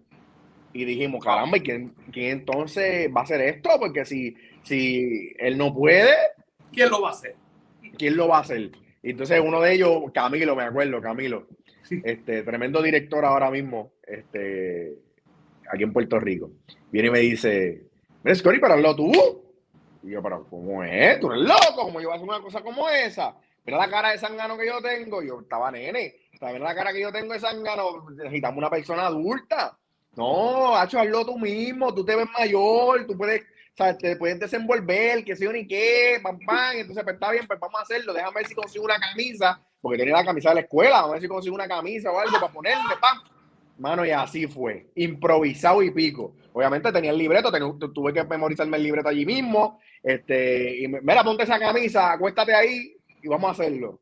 [0.73, 3.69] Y dijimos, caramba, ¿y quién, quién entonces va a hacer esto?
[3.79, 6.13] Porque si si él no puede,
[6.73, 7.35] ¿quién lo va a hacer?
[7.97, 8.71] ¿Quién lo va a hacer?
[9.03, 11.47] Y entonces uno de ellos, Camilo, me acuerdo, Camilo,
[12.03, 14.95] este tremendo director ahora mismo, este,
[15.71, 16.51] aquí en Puerto Rico,
[16.91, 17.83] viene y me dice,
[18.23, 19.11] ¿Ves, Scotty, pero hazlo tú.
[20.01, 21.19] Y yo, pero ¿cómo es?
[21.19, 23.35] Tú eres loco, ¿cómo yo voy a hacer una cosa como esa?
[23.65, 25.21] Mira la cara de sangano que yo tengo.
[25.21, 26.15] Yo estaba nene.
[26.41, 28.09] Mira la cara que yo tengo de sangano.
[28.11, 29.77] Necesitamos una persona adulta.
[30.15, 31.93] No, hacho, hazlo tú mismo.
[31.93, 33.05] Tú te ves mayor.
[33.05, 33.43] Tú puedes
[33.75, 36.75] sea, te pueden desenvolver, que sea ni qué, pam, pam.
[36.77, 38.13] Entonces, pues está bien, pues vamos a hacerlo.
[38.13, 41.01] Déjame ver si consigo una camisa, porque tenía la camisa de la escuela.
[41.01, 43.19] Vamos a ver si consigo una camisa o algo para ponerle, pam.
[43.77, 44.87] Mano, y así fue.
[44.95, 46.35] Improvisado y pico.
[46.53, 47.51] Obviamente tenía el libreto,
[47.93, 49.79] tuve que memorizarme el libreto allí mismo.
[50.01, 53.99] Este, y mira, ponte esa camisa, acuéstate ahí y vamos a hacerlo.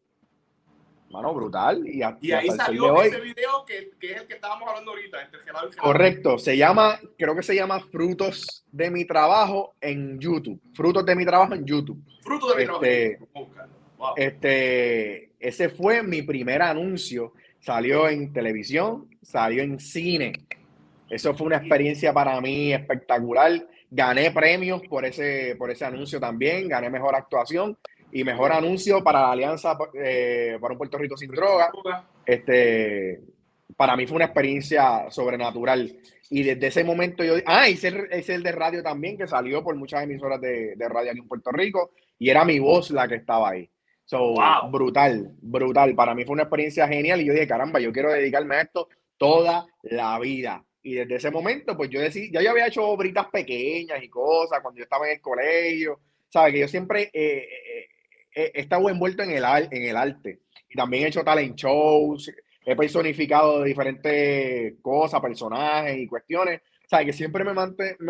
[1.13, 1.88] Mano, brutal.
[1.88, 5.21] Y, ahí salió ese video que, es el que estábamos hablando ahorita.
[5.21, 6.39] Este Correcto.
[6.39, 10.60] Se llama, creo que se llama Frutos de mi trabajo en YouTube.
[10.73, 12.04] Frutos de mi trabajo en YouTube.
[12.23, 14.15] Frutos de mi este, trabajo.
[14.17, 17.34] Este, ese fue mi primer anuncio.
[17.60, 20.34] Salió en televisión, salió en cine.
[21.12, 23.52] Eso fue una experiencia para mí espectacular.
[23.91, 26.67] Gané premios por ese, por ese anuncio también.
[26.67, 27.78] Gané mejor actuación
[28.15, 31.71] y mejor anuncio para la Alianza eh, para un Puerto Rico sin droga.
[32.23, 33.19] Este,
[33.76, 35.97] para mí fue una experiencia sobrenatural.
[36.30, 37.34] Y desde ese momento yo.
[37.47, 41.10] Ah, hice el, el de radio también, que salió por muchas emisoras de, de, radio
[41.10, 41.93] aquí en Puerto Rico.
[42.19, 43.67] Y era mi voz la que estaba ahí.
[44.06, 44.36] So,
[44.69, 45.95] brutal, brutal.
[45.95, 47.19] Para mí fue una experiencia genial.
[47.19, 50.63] Y yo dije, caramba, yo quiero dedicarme a esto toda la vida.
[50.84, 54.62] Y desde ese momento, pues yo decía, ya yo había hecho obritas pequeñas y cosas
[54.62, 55.99] cuando yo estaba en el colegio.
[56.30, 56.54] ¿Sabes?
[56.54, 57.88] Que yo siempre eh, eh,
[58.36, 60.39] he estado envuelto en el, en el arte.
[60.69, 62.32] Y también he hecho talent shows,
[62.65, 66.62] he personificado diferentes cosas, personajes y cuestiones.
[66.86, 67.54] O sea, que siempre me,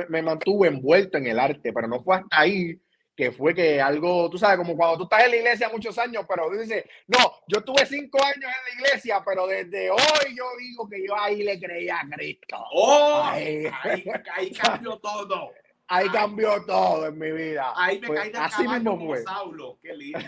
[0.09, 2.79] me, mantuve envuelto en el arte, pero no fue hasta ahí
[3.15, 6.25] que fue que algo, tú sabes, como cuando tú estás en la iglesia muchos años,
[6.27, 10.45] pero tú dices, no, yo tuve cinco años en la iglesia, pero desde hoy yo
[10.57, 12.57] digo que yo ahí le creía a Cristo.
[12.71, 13.65] Oh, ahí,
[14.35, 15.51] ahí cambió todo
[15.87, 17.73] ahí cambió todo en mi vida.
[17.75, 19.21] Ahí me caí de así mismo fue.
[19.23, 19.77] Saulo.
[19.81, 20.19] Qué lindo.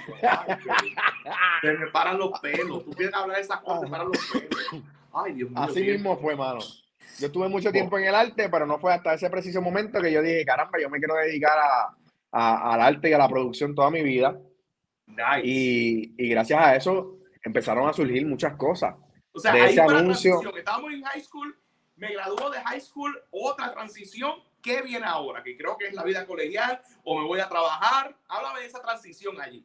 [1.61, 2.85] Se me paran los pelos.
[2.85, 4.83] Tú quieres hablar de esas cosas, me paran los pelos.
[5.13, 5.59] Ay, Dios mío.
[5.59, 6.59] Así mismo fue, mano.
[7.19, 10.11] Yo estuve mucho tiempo en el arte, pero no fue hasta ese preciso momento que
[10.11, 11.57] yo dije, caramba, yo me quiero dedicar
[12.31, 14.37] a, al arte y a la producción toda mi vida.
[15.07, 15.41] Nice.
[15.43, 18.95] Y, y, gracias a eso empezaron a surgir muchas cosas.
[19.31, 20.41] O sea, de ahí ese anuncio.
[20.57, 21.55] Estábamos en high school,
[21.95, 24.33] me graduó de high school, otra transición
[24.65, 25.43] ¿Qué viene ahora?
[25.43, 28.17] Que creo que es la vida colegial o me voy a trabajar.
[28.27, 29.63] Háblame de esa transición allí.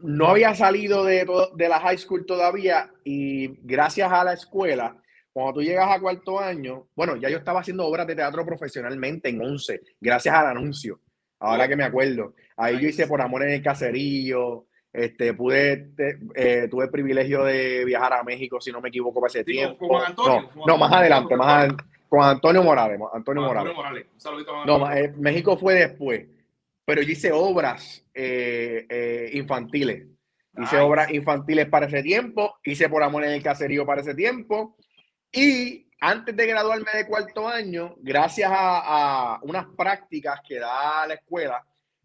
[0.00, 4.94] No había salido de, de la high school todavía y gracias a la escuela,
[5.32, 9.30] cuando tú llegas a cuarto año, bueno, ya yo estaba haciendo obras de teatro profesionalmente
[9.30, 11.00] en 11, gracias al anuncio.
[11.40, 12.34] Ahora que me acuerdo.
[12.56, 15.92] Ahí yo hice Por Amor en el Caserío, Este, pude,
[16.34, 19.88] eh, tuve el privilegio de viajar a México, si no me equivoco, para ese tiempo.
[19.88, 21.84] Con Antonio, no, no, más adelante, más adelante.
[22.08, 23.00] Con Antonio Morales.
[23.12, 23.74] Antonio Morales.
[23.74, 24.06] Morales.
[24.14, 26.26] Un saludito a no, eh, México fue después.
[26.84, 30.06] Pero yo hice obras eh, infantiles.
[30.56, 32.58] Hice obras infantiles para ese tiempo.
[32.64, 34.76] Hice por amor en el caserío para ese tiempo.
[35.30, 41.64] Y antes de graduarme de cuarto año, gracias a, unas prácticas que da la escuela,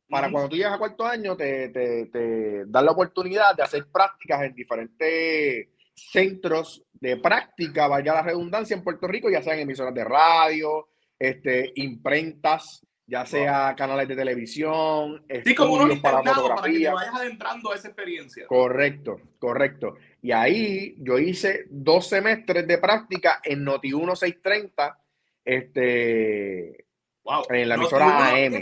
[0.09, 3.87] para cuando tú llegas a cuarto año, te, te, te dan la oportunidad de hacer
[3.87, 9.93] prácticas en diferentes centros de práctica, vaya la redundancia, en Puerto Rico, ya sean emisoras
[9.93, 10.87] de radio,
[11.19, 16.55] este, imprentas, ya sea canales de televisión, sí, como unos para fotografía.
[16.55, 18.47] Para que te vayas adentrando a esa experiencia.
[18.47, 19.97] Correcto, correcto.
[20.21, 24.99] Y ahí yo hice dos semestres de práctica en Noti 1630,
[25.43, 26.85] este,
[27.23, 27.43] wow.
[27.49, 28.53] en la emisora AM.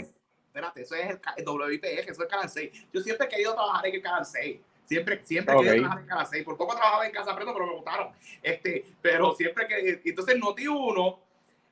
[0.46, 2.86] espérate, eso es el, WIPF, eso es el Canal 6.
[2.92, 4.60] Yo siempre he querido trabajar en el Canal 6.
[4.84, 5.66] Siempre, siempre okay.
[5.66, 6.44] quería trabajar en Canal 6.
[6.44, 8.08] Por poco trabajaba en Casa Preto, pero me votaron.
[8.42, 10.00] Este, pero siempre que.
[10.04, 11.20] Entonces, Noti 1,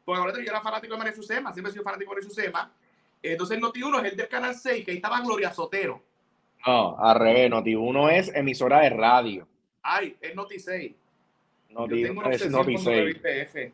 [0.04, 2.72] porque ahora yo era fanático de María Susema, siempre he sido fanático de María Susema.
[3.22, 6.02] Entonces, Noti 1 es el del Canal 6, que ahí estaba Gloria Sotero.
[6.66, 9.48] No, al revés, Noti 1 es emisora de radio.
[9.82, 10.94] Ay, es Noti 6.
[11.70, 13.72] Noti, es Noti 6.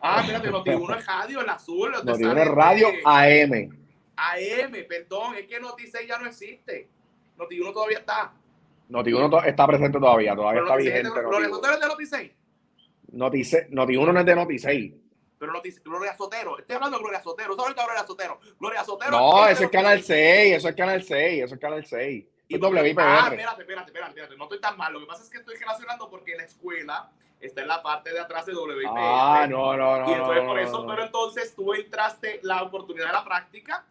[0.00, 1.92] Ah, espérate, Noti 1 es radio, el azul.
[2.04, 3.82] Noti 1 es radio AM.
[4.16, 6.88] AM, perdón, es que Noti 6 ya no existe.
[7.36, 8.32] Noti 1 todavía está.
[8.92, 11.08] Noti 1 está presente todavía, todavía está vigente.
[11.08, 12.32] ¿Gloria Sotero es de Noti 6?
[13.12, 14.94] Noti, Noti 1 no es de Noti 6.
[15.38, 18.38] Pero Noti, Gloria Sotero, estoy hablando de Gloria Sotero, ¿sabes ahorita Gloria Sotero?
[18.60, 19.10] Gloria Sotero.
[19.12, 22.26] No, eso es Canal 6, eso es Canal 6, eso es Canal 6.
[22.48, 23.00] Y WIPR.
[23.00, 24.92] Ah, espérate, espérate, espérate, espérate, no estoy tan mal.
[24.92, 28.20] Lo que pasa es que estoy relacionando porque la escuela está en la parte de
[28.20, 28.90] atrás de WIPR.
[28.94, 30.10] Ah, no, no, no.
[30.10, 30.86] Y entonces por eso, no.
[30.86, 33.86] pero entonces tú entraste la oportunidad de la práctica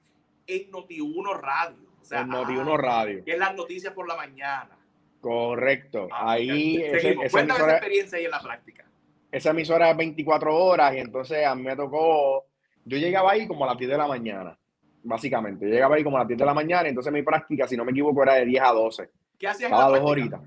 [0.45, 1.89] en Noti1 Radio.
[1.99, 3.25] O sea, en Noti1 Radio.
[3.25, 4.77] Que es las noticias por la mañana.
[5.21, 6.07] Correcto.
[6.11, 8.85] Ah, ahí esa emisora, esa experiencia ahí en la práctica.
[9.31, 12.45] Esa emisora es 24 horas y entonces a mí me tocó,
[12.83, 14.57] yo llegaba ahí como a las 10 de la mañana,
[15.03, 15.67] básicamente.
[15.67, 17.77] Yo llegaba ahí como a las 10 de la mañana y entonces mi práctica, si
[17.77, 19.09] no me equivoco, era de 10 a 12.
[19.37, 20.41] ¿Qué hacías Cada dos horitas.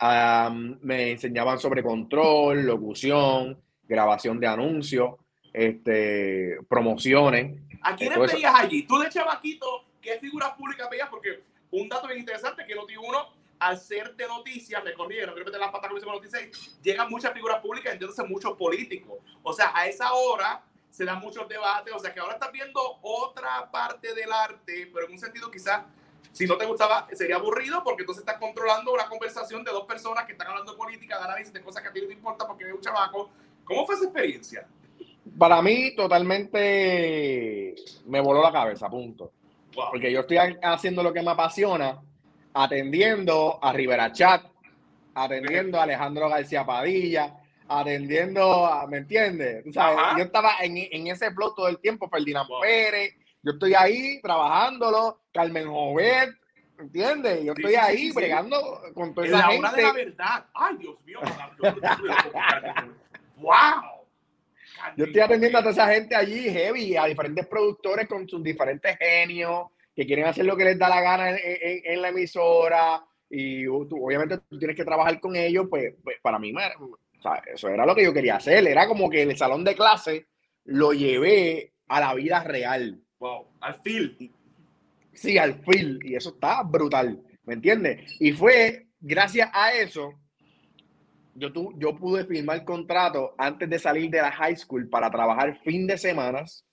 [0.00, 5.14] Um, me enseñaban sobre control, locución, grabación de anuncios,
[5.52, 7.60] este, promociones.
[7.82, 8.84] ¿A quiénes veías allí?
[8.84, 11.08] Tú de chavaquito, ¿qué figuras públicas veías?
[11.08, 15.46] Porque un dato bien interesante que Noti uno al ser de noticias, me corrieron, creo
[15.46, 19.18] que te las patas con noticias, llegan muchas figuras públicas, entonces muchos políticos.
[19.42, 22.80] O sea, a esa hora se dan muchos debates, o sea que ahora estás viendo
[23.02, 25.84] otra parte del arte, pero en un sentido quizás,
[26.32, 30.24] si no te gustaba, sería aburrido porque entonces estás controlando una conversación de dos personas
[30.24, 32.46] que están hablando de política, de análisis, de cosas que a ti no te importan
[32.46, 33.30] porque eres un chavaco.
[33.64, 34.68] ¿Cómo fue esa experiencia?
[35.38, 37.74] Para mí, totalmente
[38.06, 39.32] me voló la cabeza, punto.
[39.74, 39.86] Wow.
[39.90, 42.00] Porque yo estoy haciendo lo que me apasiona,
[42.54, 44.44] atendiendo a Rivera Chat,
[45.14, 47.36] atendiendo a Alejandro García Padilla,
[47.68, 49.64] atendiendo a, ¿me entiendes?
[49.66, 52.60] O sea, yo estaba en, en, ese flow todo el tiempo, Ferdinand wow.
[52.60, 56.30] Pérez, yo estoy ahí trabajándolo, Carmen Jovet,
[56.78, 57.44] ¿entiendes?
[57.44, 59.76] Yo estoy sí, ahí sí, sí, bregando con toda esa la gente.
[59.76, 60.46] de la verdad.
[60.54, 61.20] Ay, Dios mío.
[63.36, 64.04] wow.
[64.96, 68.96] Yo estoy atendiendo a toda esa gente allí, heavy, a diferentes productores con sus diferentes
[68.98, 73.04] genios, que quieren hacer lo que les da la gana en, en, en la emisora,
[73.30, 77.42] y tú, obviamente tú tienes que trabajar con ellos, pues, pues para mí, o sea,
[77.52, 80.26] eso era lo que yo quería hacer, era como que el salón de clase
[80.64, 83.00] lo llevé a la vida real.
[83.18, 84.30] Wow, al feel.
[85.12, 88.16] Sí, al feel, y eso está brutal, ¿me entiendes?
[88.20, 90.14] Y fue gracias a eso
[91.34, 95.60] yo, tu, yo pude firmar contrato antes de salir de la high school para trabajar
[95.62, 96.64] fin de semanas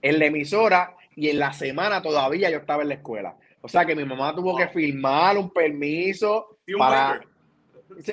[0.00, 3.36] en la emisora y en la semana todavía yo estaba en la escuela.
[3.60, 4.58] O sea que mi mamá tuvo wow.
[4.58, 7.20] que firmar un permiso un para,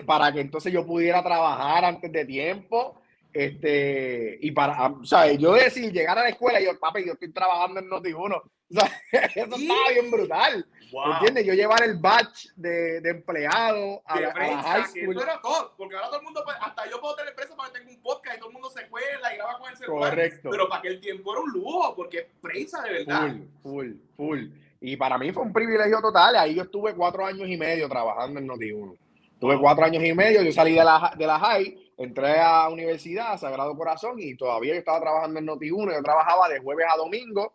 [0.06, 3.02] para que entonces yo pudiera trabajar antes de tiempo.
[3.32, 7.14] Este, y para, o sea, yo decir, llegar a la escuela y yo, papi, yo
[7.14, 8.42] estoy trabajando en Noti1.
[8.72, 8.76] O
[9.12, 9.64] sea, eso ¿Sí?
[9.64, 10.66] estaba bien brutal.
[10.92, 11.14] Wow.
[11.14, 11.46] ¿Entiendes?
[11.46, 15.16] Yo llevar el batch de, de empleado a, de la, prensa, a la high school.
[15.16, 17.80] Eso era todo, porque ahora todo el mundo, hasta yo puedo tener empresa para que
[17.80, 20.10] tenga un podcast y todo el mundo se cuela y graba con el celular.
[20.10, 20.50] Correcto.
[20.50, 23.28] Pero para aquel tiempo era un lujo, porque es prensa de verdad.
[23.28, 24.40] Full, full, full.
[24.82, 26.36] Y para mí fue un privilegio total.
[26.38, 28.98] Ahí yo estuve cuatro años y medio trabajando en Noti1.
[29.40, 33.32] Tuve cuatro años y medio, yo salí de la, de la high, entré a universidad,
[33.32, 35.94] a Sagrado Corazón, y todavía yo estaba trabajando en Noti1.
[35.96, 37.54] Yo trabajaba de jueves a domingo,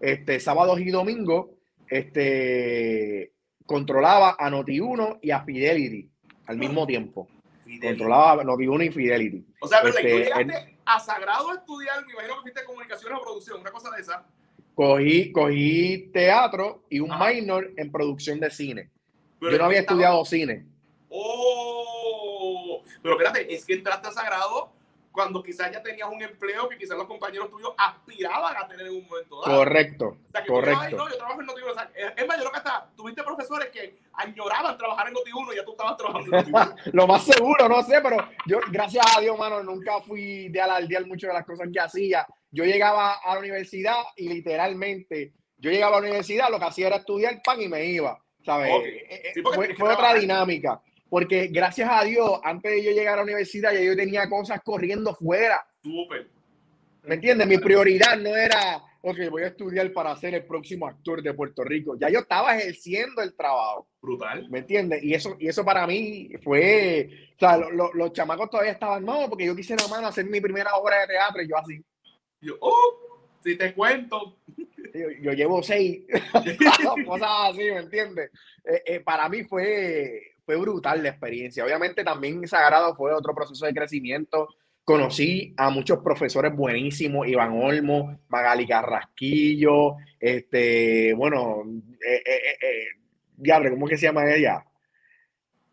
[0.00, 1.46] este, sábados y domingos,
[1.88, 3.32] este,
[3.64, 6.10] controlaba a Noti1 y a Fidelity
[6.46, 7.28] al mismo tiempo.
[7.64, 7.98] Fidelity.
[7.98, 9.46] Controlaba Noti1 y Fidelity.
[9.60, 10.52] O sea, pero este, tú en,
[10.84, 14.24] a Sagrado estudiar, me imagino que fuiste comunicaciones o producción, una cosa de esa.
[14.74, 17.32] Cogí, cogí teatro y un Ajá.
[17.32, 18.90] minor en producción de cine.
[19.40, 20.66] yo no había estudiado cine.
[21.08, 24.75] Oh, pero espérate, es que entraste a Sagrado
[25.16, 28.96] cuando quizás ya tenías un empleo que quizás los compañeros tuyos aspiraban a tener en
[28.96, 29.56] un momento dado.
[29.56, 30.94] Correcto, correcto.
[30.94, 31.70] no, yo trabajo en Notiuno.
[31.70, 35.54] O sea, es más, yo creo que hasta tuviste profesores que añoraban trabajar en Notiuno
[35.54, 36.76] y ya tú estabas trabajando en Notiuno.
[36.92, 41.06] Lo más seguro, no sé, pero yo, gracias a Dios, mano, nunca fui de alardear
[41.06, 42.26] mucho de las cosas que hacía.
[42.50, 46.88] Yo llegaba a la universidad y literalmente, yo llegaba a la universidad, lo que hacía
[46.88, 48.18] era estudiar pan y me iba.
[48.44, 48.70] ¿Sabes?
[48.84, 53.16] Eh, eh, fue, fue otra dinámica porque gracias a Dios, antes de yo llegar a
[53.18, 55.66] la universidad, ya yo tenía cosas corriendo fuera.
[55.82, 56.28] Súper.
[57.04, 57.46] ¿Me entiendes?
[57.46, 61.62] Mi prioridad no era, ok, voy a estudiar para ser el próximo actor de Puerto
[61.62, 61.96] Rico.
[61.96, 63.86] Ya yo estaba ejerciendo el trabajo.
[64.02, 64.48] Brutal.
[64.50, 65.04] ¿Me entiendes?
[65.04, 69.46] Y eso, y eso para mí fue, o sea, los chamacos todavía estaban, no, porque
[69.46, 71.84] yo quise nada más hacer mi primera obra de teatro y yo así.
[72.40, 73.06] Yo, oh,
[73.44, 74.38] si te cuento.
[75.22, 76.04] Yo, llevo seis
[77.06, 78.30] cosas así, ¿me entiendes?
[78.64, 81.64] Eh, eh, para mí fue, fue brutal la experiencia.
[81.64, 84.48] Obviamente también Sagrado fue otro proceso de crecimiento.
[84.84, 91.64] Conocí a muchos profesores buenísimos, Iván Olmo, Magali Carrasquillo, este, bueno,
[92.06, 92.84] eh, eh, eh,
[93.36, 94.64] diablo, ¿cómo que se llama ella?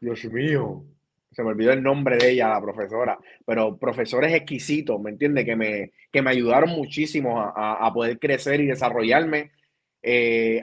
[0.02, 0.84] Dios mío,
[1.32, 5.46] se me olvidó el nombre de ella, la profesora, pero profesores exquisitos, ¿me entiendes?
[5.46, 9.52] Que me, que me ayudaron muchísimo a, a poder crecer y desarrollarme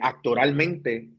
[0.01, 1.09] actoralmente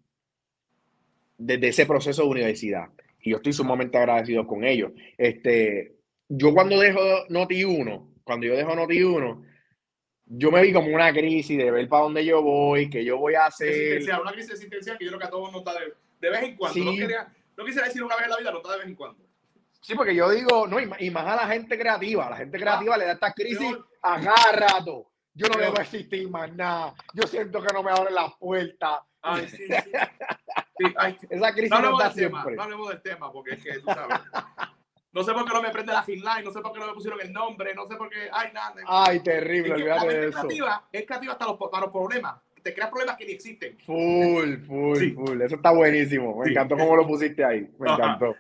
[1.45, 2.89] desde ese proceso de universidad.
[3.21, 4.93] Y yo estoy sumamente agradecido con ellos.
[5.19, 5.97] Este,
[6.29, 9.45] yo cuando dejo Noti 1, cuando yo dejo Noti 1,
[10.25, 13.35] yo me vi como una crisis de ver para dónde yo voy, que yo voy
[13.35, 14.03] a hacer.
[14.21, 15.73] Una crisis existencial que yo creo que a todos nos está
[16.21, 16.85] de, vez en cuando.
[16.85, 18.95] No, quería, no, quisiera decir una vez en la vida, no está de vez en
[18.95, 19.25] cuando.
[19.81, 22.31] Sí, porque yo digo, no, y más a la gente creativa.
[22.31, 25.11] La gente creativa le da esta crisis a cada rato.
[25.35, 26.95] Yo no debo existir más nada.
[27.15, 29.01] Yo siento que no me abren las puertas.
[29.23, 29.93] Ay, sí, sí.
[31.31, 34.19] Esa crisis no hablemos del tema, no hablemos del tema, porque es que tú sabes.
[35.13, 36.95] No sé por qué no me prende la Finline, no sé por qué no me
[36.95, 38.29] pusieron el nombre, no sé por qué.
[38.33, 38.75] Ay, nada.
[38.87, 40.41] Ay, terrible, olvídate de eso.
[40.41, 42.41] Creativa, es creativa hasta los, para los problemas.
[42.63, 43.77] Te creas problemas que ni existen.
[43.85, 45.41] Full, full, full.
[45.43, 46.39] Eso está buenísimo.
[46.39, 47.69] Me encantó cómo lo pusiste ahí.
[47.79, 48.37] Me encantó.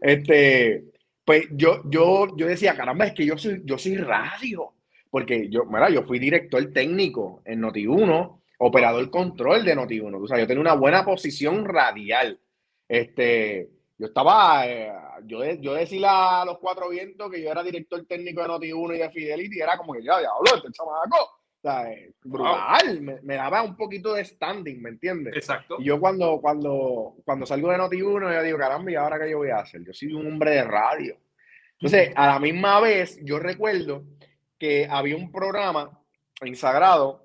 [0.00, 0.84] Este,
[1.24, 4.72] pues yo, yo, yo decía, caramba, es que yo soy, yo soy radio.
[5.10, 10.22] Porque yo, mira, yo fui director técnico en Noti1 operador control de Noti1.
[10.22, 12.40] O sea, yo tenía una buena posición radial.
[12.88, 14.92] Este, yo estaba, eh,
[15.24, 18.98] yo, yo decía a los cuatro vientos que yo era director técnico de Noti1 y
[18.98, 21.16] de Fidelity, era como que ya, diablo, este chamaco.
[21.22, 25.34] O sea, eh, brutal, me, daba un poquito de standing, ¿me entiendes?
[25.34, 25.76] Exacto.
[25.78, 29.38] Y yo cuando, cuando, cuando salgo de Noti1, yo digo, caramba, ¿y ahora qué yo
[29.38, 29.82] voy a hacer?
[29.84, 31.16] Yo soy un hombre de radio.
[31.72, 34.04] Entonces, a la misma vez, yo recuerdo
[34.58, 35.98] que había un programa
[36.40, 37.23] en Sagrado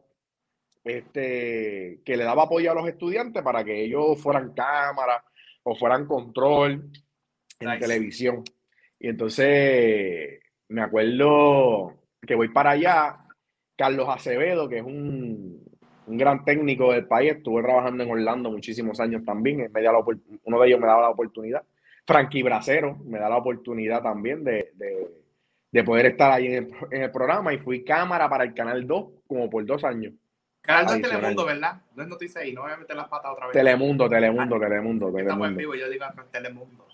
[0.98, 5.24] este, que le daba apoyo a los estudiantes para que ellos fueran cámara
[5.64, 6.90] o fueran control
[7.60, 8.44] en televisión.
[9.00, 13.20] Y entonces me acuerdo que voy para allá,
[13.76, 15.64] Carlos Acevedo, que es un,
[16.10, 19.82] un gran técnico del país, estuve trabajando en Orlando muchísimos años también, me
[20.44, 21.64] uno de ellos me daba la oportunidad.
[22.06, 24.72] Frankie Bracero me da la oportunidad también de,
[25.72, 28.88] de, poder estar ahí en el, en el, programa y fui cámara para el Canal
[28.88, 30.14] 2 como por dos años.
[30.62, 31.82] Canal de Telemundo, ¿verdad?
[31.96, 33.54] No es noticia ahí, no voy a meter las patas otra vez.
[33.54, 35.20] Telemundo, Telemundo, Telemundo, Telemundo.
[35.20, 36.86] Estamos en vivo, yo digo Telemundo.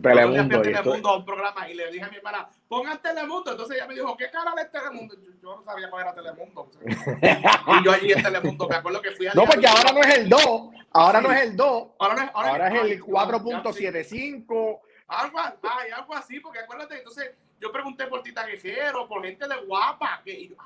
[0.00, 0.56] Telemundo.
[0.56, 3.50] Yo Telemundo a un programa y le dije a mi hermana, pongan Telemundo.
[3.50, 5.16] Entonces ella me dijo, ¿qué canal es Telemundo?
[5.42, 6.70] Yo, no sabía cuál era Telemundo.
[6.84, 9.34] y yo allí en Telemundo, me acuerdo que fui a.
[9.34, 10.40] No, porque ahora no es el 2.
[10.92, 11.88] Ahora no es el 2.
[11.98, 14.80] Ahora, no es, ahora, es el 4.75.
[15.08, 19.56] Algo, ay, algo así, porque acuérdate, entonces yo pregunté por Tita Guerrero, por gente de
[19.66, 20.56] guapa, que, y,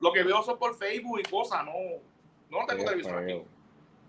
[0.00, 1.72] lo que veo son por Facebook y cosas, no,
[2.50, 3.42] no tengo televisor aquí.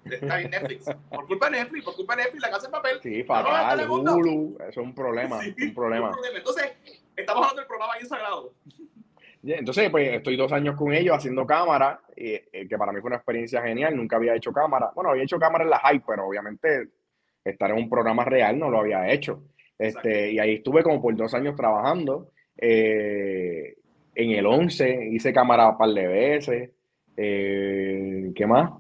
[0.06, 0.86] Está en Netflix.
[1.10, 3.00] Por culpa de Netflix, por culpa de Netflix, la casa de papel.
[3.02, 6.12] Sí, fatal, Hulu, eso es un problema, un problema.
[6.36, 6.74] Entonces,
[7.16, 8.54] estamos hablando del programa ahí sagrado.
[9.44, 13.18] Entonces, pues estoy dos años con ellos haciendo cámara, eh, que para mí fue una
[13.18, 13.96] experiencia genial.
[13.96, 14.92] Nunca había hecho cámara.
[14.94, 16.90] Bueno, había hecho cámara en la hype, pero obviamente
[17.44, 19.44] estar en un programa real no lo había hecho.
[19.78, 22.32] Este, y ahí estuve como por dos años trabajando.
[22.58, 23.77] Eh,
[24.18, 26.72] en el 11 hice cámara un par de veces.
[27.16, 28.72] Eh, ¿Qué más?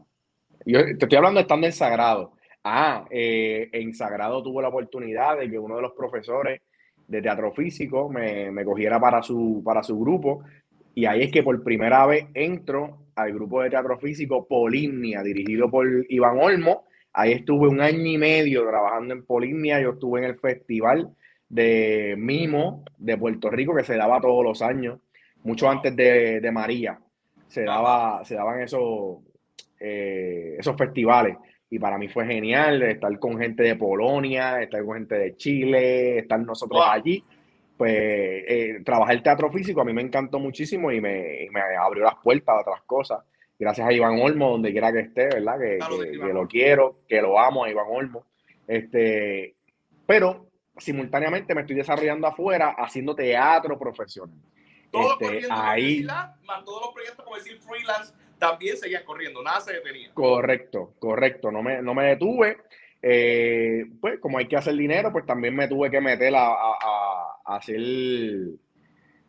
[0.65, 2.33] Yo te estoy hablando estando en Sagrado.
[2.63, 6.61] Ah, eh, en Sagrado tuve la oportunidad de que uno de los profesores
[7.07, 10.43] de teatro físico me, me, cogiera para su, para su grupo.
[10.95, 15.69] Y ahí es que por primera vez entro al grupo de teatro físico Polimnia, dirigido
[15.69, 16.85] por Iván Olmo.
[17.13, 19.79] Ahí estuve un año y medio trabajando en Polimnia.
[19.81, 21.15] Yo estuve en el festival
[21.47, 24.99] de Mimo de Puerto Rico que se daba todos los años
[25.43, 26.99] mucho antes de, de María,
[27.47, 29.19] se, daba, se daban esos,
[29.79, 31.37] eh, esos festivales.
[31.69, 36.19] y para mí fue genial estar con gente de Polonia, estar con gente de Chile,
[36.19, 37.23] estar nosotros allí.
[37.77, 42.05] Pues eh, trabajar el teatro físico a mí me encantó muchísimo y me, me, abrió
[42.05, 43.19] las puertas a otras cosas.
[43.59, 45.59] Gracias a Iván Olmo, donde quiera que esté, ¿verdad?
[45.59, 45.79] Que,
[46.11, 48.25] que, lo quiero, que lo amo a Iván Olmo.
[48.67, 49.55] Este,
[50.05, 54.35] pero simultáneamente me estoy desarrollando afuera haciendo teatro profesional.
[54.91, 59.73] Todo este, ahí, más todos los proyectos, como decir, freelance, también seguía corriendo, nada se
[59.73, 60.11] detenía.
[60.13, 62.57] Correcto, correcto, no me, no me detuve.
[63.01, 67.55] Eh, pues como hay que hacer dinero, pues también me tuve que meter a, a,
[67.55, 67.79] hacer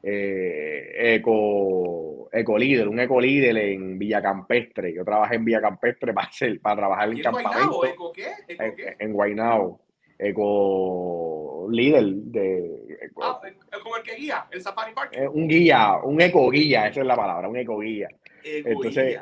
[0.03, 4.95] eh, eco, eco líder, un eco líder en Villa Campestre.
[4.95, 7.85] Yo trabajé en Villa Campestre para, hacer, para trabajar en, campamento.
[7.85, 8.29] ¿Eco qué?
[8.49, 8.97] ¿Eco qué?
[8.99, 9.81] En, Guaynao.
[10.19, 12.99] Eco líder de.
[13.23, 13.41] ah,
[13.81, 15.11] como el que guía, el Safari Park.
[15.13, 18.09] Eh, un guía, un eco guía, esa es la palabra, un eco guía.
[18.45, 19.21] Entonces,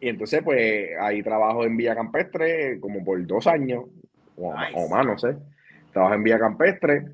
[0.00, 3.84] y entonces, pues ahí trabajo en Villa Campestre como por dos años
[4.36, 5.36] o, más, no sé.
[5.92, 7.06] Trabajo en Villa Campestre.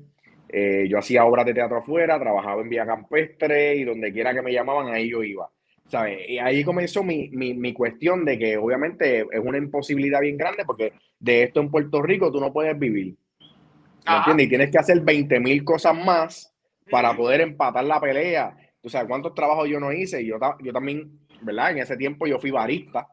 [0.49, 4.43] Eh, yo hacía obras de teatro afuera, trabajaba en Villa Campestre y donde quiera que
[4.43, 5.49] me llamaban, ahí yo iba.
[5.87, 6.29] ¿Sabes?
[6.29, 10.65] Y ahí comenzó mi, mi, mi, cuestión de que obviamente es una imposibilidad bien grande
[10.65, 13.15] porque de esto en Puerto Rico tú no puedes vivir.
[14.07, 14.45] ¿Me entiendes?
[14.45, 16.53] Y tienes que hacer 20 mil cosas más
[16.89, 20.21] para poder empatar la pelea Tú sabes cuántos trabajos yo no hice.
[20.21, 21.71] Y yo, yo también, ¿verdad?
[21.71, 23.07] En ese tiempo yo fui barista.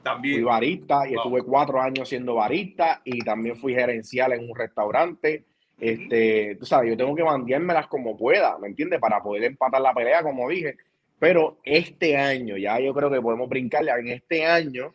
[0.00, 0.36] También.
[0.36, 5.44] Fui barista y estuve cuatro años siendo barista y también fui gerencial en un restaurante.
[5.80, 9.00] Este, tú sabes, yo tengo que mandármelas como pueda, ¿me entiendes?
[9.00, 10.76] Para poder empatar la pelea, como dije.
[11.18, 13.90] Pero este año, ya yo creo que podemos brincarle.
[13.90, 14.94] En este año,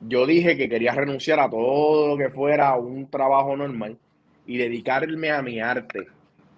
[0.00, 3.98] yo dije que quería renunciar a todo lo que fuera un trabajo normal
[4.46, 6.06] y dedicarme a mi arte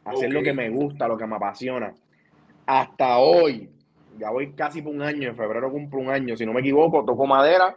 [0.04, 1.94] hacer lo que me gusta, lo que me apasiona.
[2.66, 3.70] Hasta hoy,
[4.18, 7.04] ya voy casi por un año, en febrero cumplo un año, si no me equivoco,
[7.04, 7.76] toco madera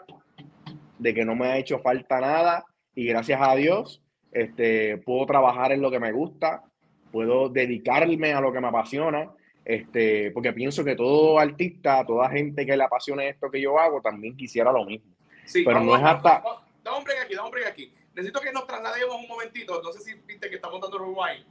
[0.99, 4.01] de que no me ha hecho falta nada y gracias a Dios
[4.32, 6.64] este, puedo trabajar en lo que me gusta,
[7.11, 9.30] puedo dedicarme a lo que me apasiona,
[9.64, 14.01] este, porque pienso que todo artista, toda gente que le apasione esto que yo hago,
[14.01, 15.11] también quisiera lo mismo.
[15.46, 16.44] Sí, pero no es hasta...
[16.84, 17.94] Da un break aquí, da un break aquí.
[18.14, 21.46] Necesito que nos traslademos un momentito, no sé si viste que estamos dando ahí.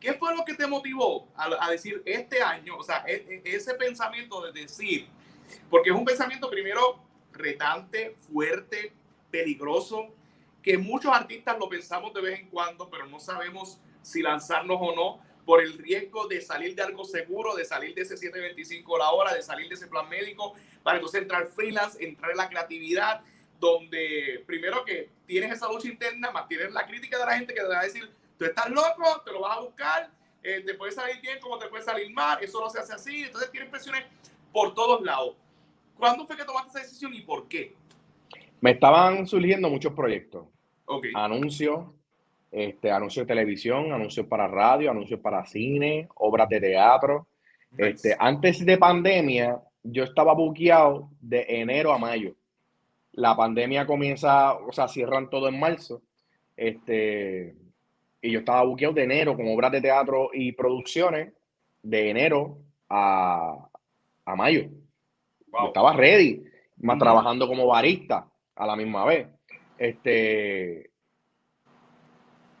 [0.00, 3.74] ¿Qué fue lo que te motivó a, decir este año, o sea, e, e, ese
[3.74, 5.08] pensamiento de decir,
[5.68, 7.00] porque es un pensamiento primero
[7.32, 8.92] retante, fuerte,
[9.30, 10.08] peligroso,
[10.62, 14.94] que muchos artistas lo pensamos de vez en cuando, pero no sabemos si lanzarnos o
[14.94, 19.12] no por el riesgo de salir de algo seguro, de salir de ese 725 la
[19.12, 23.22] hora, de salir de ese plan médico, para entonces entrar freelance, entrar en la creatividad,
[23.58, 27.62] donde primero que tienes esa lucha interna, más tienes la crítica de la gente que
[27.62, 30.10] te va a decir, Tú estás loco, te lo vas a buscar,
[30.42, 33.24] eh, te puede salir bien como te puede salir mal, eso no se hace así,
[33.24, 34.04] entonces tienes presiones
[34.52, 35.34] por todos lados.
[35.96, 37.74] ¿Cuándo fue que tomaste esa decisión y por qué?
[38.60, 40.44] Me estaban surgiendo muchos proyectos.
[40.84, 41.10] Okay.
[41.14, 41.86] Anuncios,
[42.50, 47.26] este, anuncios de televisión, anuncios para radio, anuncios para cine, obras de teatro.
[47.76, 52.34] Este, antes de pandemia, yo estaba buqueado de enero a mayo.
[53.12, 56.02] La pandemia comienza, o sea, cierran todo en marzo.
[56.56, 57.54] Este,
[58.22, 61.32] y yo estaba buqueado de enero con obras de teatro y producciones
[61.82, 63.68] de enero a,
[64.24, 64.68] a mayo.
[65.66, 66.44] estaba ready,
[66.78, 68.26] más trabajando como barista
[68.56, 69.28] a la misma vez.
[69.78, 70.87] Este,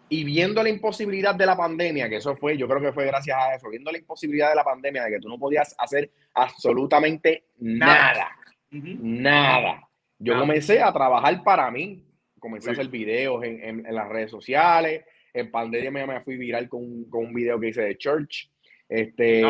[0.08, 3.36] y viendo la imposibilidad de la pandemia, que eso fue, yo creo que fue gracias
[3.36, 7.44] a eso, viendo la imposibilidad de la pandemia, de que tú no podías hacer absolutamente
[7.58, 8.30] nada,
[8.70, 9.88] nada.
[10.18, 12.04] Yo comencé a trabajar para mí,
[12.38, 17.04] comencé a hacer videos en, en las redes sociales, en pandemia me fui viral con,
[17.04, 18.50] con un video que hice de Church.
[18.88, 19.42] Este,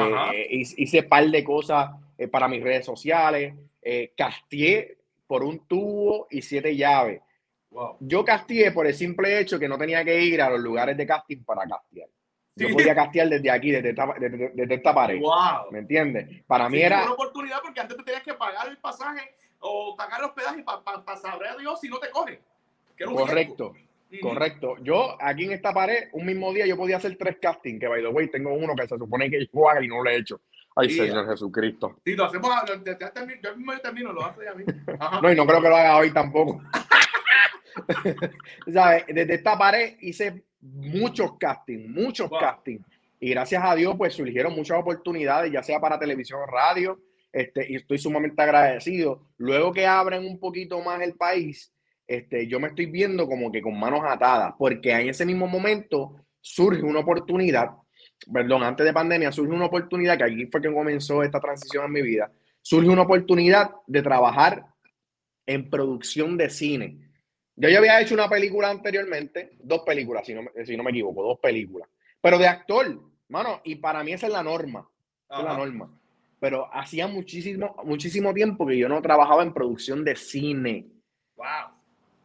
[0.50, 3.54] hice un par de cosas eh, para mis redes sociales.
[3.82, 7.20] Eh, castié por un tubo y siete llaves.
[8.00, 11.06] Yo castié por el simple hecho que no tenía que ir a los lugares de
[11.06, 12.08] casting para castear.
[12.56, 15.20] Yo podía castear desde aquí, desde esta, desde, esta pared.
[15.70, 16.42] ¿Me entiendes?
[16.46, 17.02] Para mí era.
[17.02, 21.16] una oportunidad porque antes te tenías que pagar el pasaje o pagar el hospedaje para
[21.16, 22.40] saber a Dios si no te coge.
[23.04, 23.74] Correcto.
[24.20, 24.76] Correcto.
[24.82, 28.02] Yo aquí en esta pared, un mismo día, yo podía hacer tres castings, que by
[28.02, 30.40] the way, tengo uno que se supone que yo haga y no lo he hecho.
[30.74, 31.96] Ay, Señor Jesucristo.
[32.04, 32.50] Sí, lo hacemos,
[33.42, 34.64] yo mismo termino, lo hace a mí.
[35.22, 36.62] no, y no creo que lo haga hoy tampoco.
[38.72, 39.04] ¿Sabes?
[39.08, 42.84] Desde esta pared hice muchos castings, muchos castings.
[43.20, 47.00] Y gracias a Dios, pues surgieron muchas oportunidades, ya sea para televisión o radio.
[47.32, 49.28] Este, y estoy sumamente agradecido.
[49.36, 51.72] Luego que abren un poquito más el país,
[52.06, 56.16] este, yo me estoy viendo como que con manos atadas, porque en ese mismo momento
[56.40, 57.70] surge una oportunidad,
[58.32, 61.92] perdón, antes de pandemia surge una oportunidad, que aquí fue que comenzó esta transición en
[61.92, 64.64] mi vida, surge una oportunidad de trabajar
[65.46, 67.07] en producción de cine.
[67.60, 71.24] Yo ya había hecho una película anteriormente, dos películas, si no, si no me equivoco,
[71.24, 71.88] dos películas.
[72.20, 74.88] Pero de actor, mano, y para mí esa es la norma.
[75.28, 75.90] Esa es la norma.
[76.38, 80.86] Pero hacía muchísimo, muchísimo tiempo que yo no trabajaba en producción de cine.
[81.34, 81.74] Wow.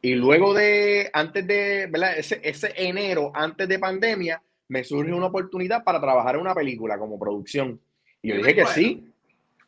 [0.03, 2.15] Y luego de, antes de, ¿verdad?
[2.15, 6.99] Ese, ese enero, antes de pandemia, me surge una oportunidad para trabajar en una película
[6.99, 7.79] como producción.
[8.21, 9.09] Y yo dije que sí.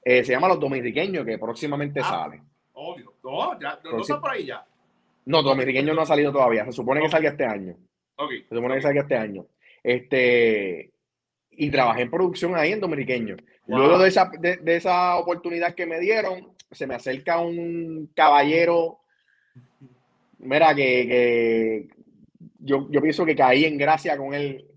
[0.04, 2.44] Eh, se llama Los Dominiqueños, que próximamente Ah, sale.
[2.74, 3.14] Obvio.
[3.24, 4.64] No, ya, no, no está por ahí ya.
[5.26, 6.66] No, Dominiqueños no ha salido todavía.
[6.66, 7.76] Se supone que salga este año.
[8.16, 8.32] Ok.
[8.48, 9.48] Se supone que salga este año.
[9.84, 10.92] Este,
[11.52, 13.36] y trabajé en producción ahí en Dominiqueño.
[13.68, 13.80] Wow.
[13.80, 19.00] Luego de esa, de, de esa oportunidad que me dieron, se me acerca un caballero.
[20.40, 21.88] Mira, que, que
[22.60, 24.68] yo, yo pienso que caí en gracia con él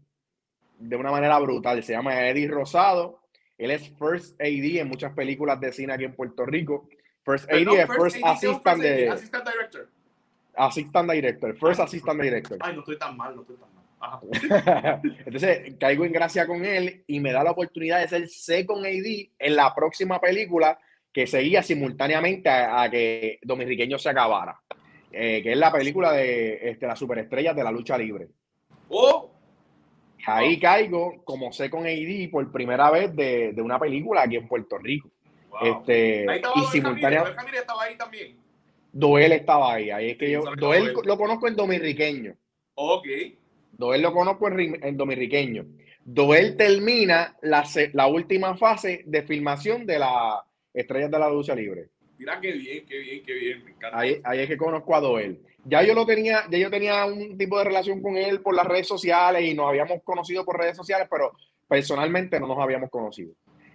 [0.78, 1.82] de una manera brutal.
[1.82, 3.20] Se llama Eddie Rosado.
[3.58, 6.88] Él es First AD en muchas películas de cine aquí en Puerto Rico.
[7.24, 9.90] First AD es first AD, Assistant Director.
[10.58, 11.56] Assistant Director.
[11.56, 12.58] First Assistant Director.
[12.60, 13.84] Ay, no estoy tan mal, no estoy tan mal.
[14.00, 15.00] Ajá.
[15.26, 19.30] Entonces caigo en gracia con él y me da la oportunidad de ser second AD
[19.38, 20.78] en la próxima película
[21.12, 24.60] que seguía simultáneamente a, a que Dominiqueño se acabara,
[25.10, 28.28] eh, que es la película de este, las superestrellas de la lucha libre.
[28.90, 29.32] Oh,
[30.26, 34.76] Ahí caigo como second AD por primera vez de, de una película aquí en Puerto
[34.78, 35.10] Rico.
[35.48, 35.60] wow.
[35.62, 38.36] Este, ahí estaba y Doel Ramírez, simultánea, Doel Ramírez estaba ahí también.
[38.92, 39.90] Doel estaba ahí.
[39.90, 42.34] Ahí es que yo, Doel lo conozco en Dominiqueño.
[42.74, 43.06] Ok.
[43.72, 45.66] Doel lo conozco en, en Dominiqueño.
[46.04, 50.40] Doel termina la, la última fase de filmación de las
[50.72, 51.88] Estrellas de la Lucha Libre.
[52.18, 53.64] Mira qué bien, qué bien, qué bien.
[53.64, 53.98] Me encanta.
[53.98, 55.40] Ahí, ahí es que conozco a Doel.
[55.64, 58.66] Ya yo lo tenía, ya yo tenía un tipo de relación con él por las
[58.66, 61.32] redes sociales y nos habíamos conocido por redes sociales, pero
[61.68, 63.34] personalmente no nos habíamos conocido.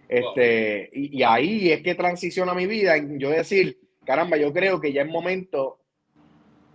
[0.09, 4.79] Este, y, y ahí es que transiciona mi vida en yo decir, caramba, yo creo
[4.81, 5.79] que ya es momento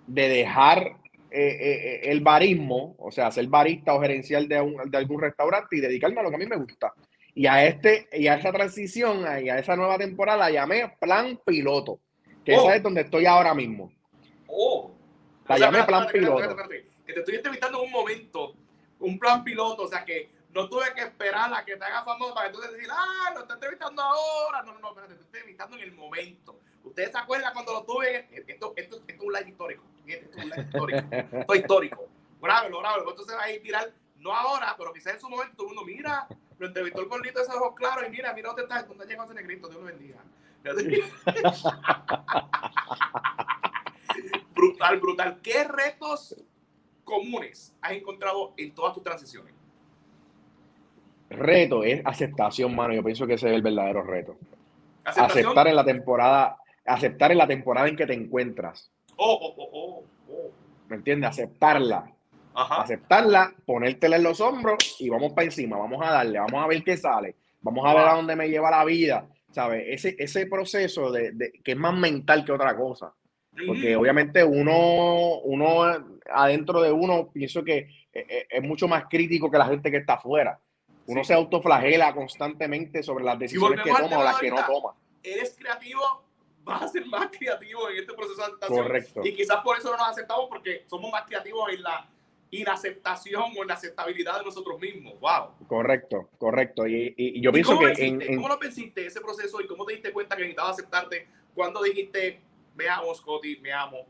[0.06, 0.96] de dejar
[1.30, 5.76] eh, eh, el barismo, o sea, ser barista o gerencial de, un- de algún restaurante
[5.76, 6.94] y dedicarme a lo que a mí me gusta.
[7.34, 11.38] Y a este, y a esa transición, y a esa nueva temporada la llamé plan
[11.44, 12.00] piloto,
[12.44, 12.62] que Oh.
[12.62, 13.92] esa es donde estoy ahora mismo.
[14.46, 14.94] Oh.
[15.46, 16.40] La O sea, llamé plan espérate, piloto.
[16.40, 18.54] espérate, espérate, Que te estoy entrevistando en un momento,
[19.00, 22.34] un plan piloto, o sea que no tuve que esperar a que te haga famoso
[22.34, 24.62] para que tú decir, ah, lo estoy entrevistando ahora.
[24.62, 26.58] No, no, no, espérate, te estoy entrevistando en el momento.
[26.84, 28.28] ¿Ustedes se acuerdan cuando lo tuve?
[28.46, 29.84] Esto, esto, esto es un live histórico.
[30.06, 31.08] Esto es un live histórico.
[31.10, 32.08] Esto es histórico.
[32.40, 33.10] Grábelo, grábelo.
[33.10, 35.86] Entonces va a ir viral, no ahora, pero quizás en su momento todo el mundo,
[35.86, 36.26] mira,
[36.58, 39.24] lo entrevistó el gordito de esos ojos claros y mira, mira dónde está, dónde llegó
[39.24, 40.18] ese negrito, Dios lo bendiga.
[44.54, 45.40] brutal, brutal.
[45.42, 46.36] ¿Qué retos
[47.04, 49.54] comunes has encontrado en todas tus transiciones?
[51.30, 52.94] Reto es aceptación, mano.
[52.94, 54.36] Yo pienso que ese es el verdadero reto.
[55.04, 55.46] Aceptación.
[55.46, 56.58] Aceptar en la temporada,
[56.88, 58.90] aceptar en la temporada en que te encuentras.
[59.16, 60.50] Oh, oh, oh, oh, oh.
[60.88, 61.30] ¿Me entiendes?
[61.30, 62.10] Aceptarla.
[62.54, 62.82] Ajá.
[62.82, 65.76] Aceptarla, ponértela en los hombros y vamos para encima.
[65.76, 67.36] Vamos a darle, vamos a ver qué sale.
[67.60, 69.28] Vamos a ver a dónde me lleva la vida.
[69.50, 69.84] ¿Sabes?
[69.88, 73.12] Ese, ese proceso de, de- que es más mental que otra cosa.
[73.66, 75.82] Porque obviamente uno, uno
[76.32, 79.96] adentro de uno, pienso que eh, eh, es mucho más crítico que la gente que
[79.96, 80.60] está afuera.
[81.06, 81.28] Uno Sí.
[81.28, 84.92] se autoflagela constantemente sobre las decisiones que toma o las que no toma.
[85.22, 86.00] Eres creativo,
[86.68, 88.82] vas a ser más creativo en este proceso de aceptación.
[88.82, 89.20] Correcto.
[89.24, 92.08] Y quizás por eso no nos aceptamos porque somos más creativos en la
[92.50, 95.18] inaceptación o en la aceptabilidad de nosotros mismos.
[95.20, 95.66] Wow.
[95.66, 96.86] Correcto, correcto.
[96.86, 99.66] Y, y- y yo ¿Y pienso que en, en- ¿Cómo lo venciste ese proceso y
[99.66, 102.40] cómo te diste cuenta que necesitabas aceptarte cuando dijiste,
[102.74, 104.06] me amo, Scotty, me amo,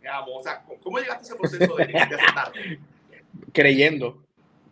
[0.00, 0.36] me amo?
[0.38, 2.78] O sea, ¿cómo llegaste a ese proceso de, de aceptarte?
[3.52, 4.22] creyendo,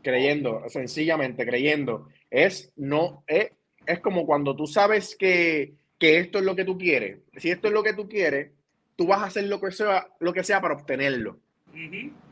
[0.03, 3.51] creyendo, sencillamente creyendo, es no, es,
[3.87, 7.21] es como cuando tú sabes que, que esto es lo que tú quieres.
[7.37, 8.51] Si esto es lo que tú quieres,
[8.97, 11.39] tú vas a hacer lo que sea, lo que sea para obtenerlo.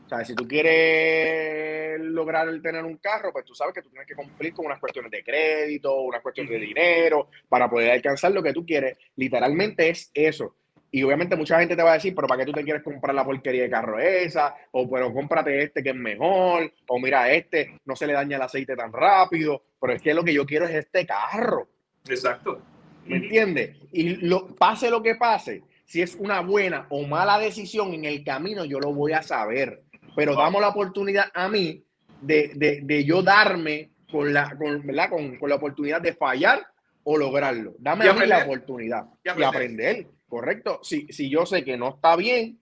[0.05, 4.05] O sea, si tú quieres lograr tener un carro, pues tú sabes que tú tienes
[4.05, 8.43] que cumplir con unas cuestiones de crédito, unas cuestiones de dinero, para poder alcanzar lo
[8.43, 8.97] que tú quieres.
[9.15, 10.53] Literalmente es eso.
[10.91, 13.15] Y obviamente mucha gente te va a decir, pero ¿para qué tú te quieres comprar
[13.15, 14.53] la porquería de carro esa?
[14.71, 16.73] O pero cómprate este que es mejor.
[16.89, 19.63] O mira, este no se le daña el aceite tan rápido.
[19.79, 21.69] Pero es que lo que yo quiero es este carro.
[22.09, 22.61] Exacto.
[23.05, 23.77] ¿Me entiendes?
[23.91, 28.23] Y lo, pase lo que pase, si es una buena o mala decisión en el
[28.23, 29.83] camino, yo lo voy a saber.
[30.15, 31.83] Pero damos la oportunidad a mí
[32.21, 35.09] de, de, de yo darme con la, con, ¿verdad?
[35.09, 36.65] Con, con la oportunidad de fallar
[37.03, 37.75] o lograrlo.
[37.79, 40.07] Dame a mí la oportunidad Y aprender.
[40.27, 40.79] Correcto.
[40.83, 42.59] Si, si yo sé que no está bien,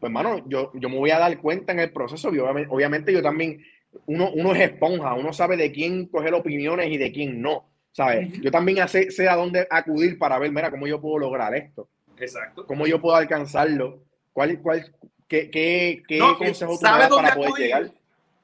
[0.00, 2.34] pues, hermano, yo, yo me voy a dar cuenta en el proceso.
[2.34, 3.62] Y obviamente, obviamente yo también,
[4.06, 7.71] uno, uno es esponja, uno sabe de quién coger opiniones y de quién no.
[7.92, 8.32] ¿Sabes?
[8.40, 11.88] Yo también sé, sé a dónde acudir para ver, mira, cómo yo puedo lograr esto.
[12.16, 12.66] Exacto.
[12.66, 14.02] ¿Cómo yo puedo alcanzarlo?
[14.32, 14.94] ¿Cuál, cuál,
[15.28, 17.66] qué, qué, qué No, consejo tú me ¿sabes das dónde para poder acudir?
[17.66, 17.92] llegar?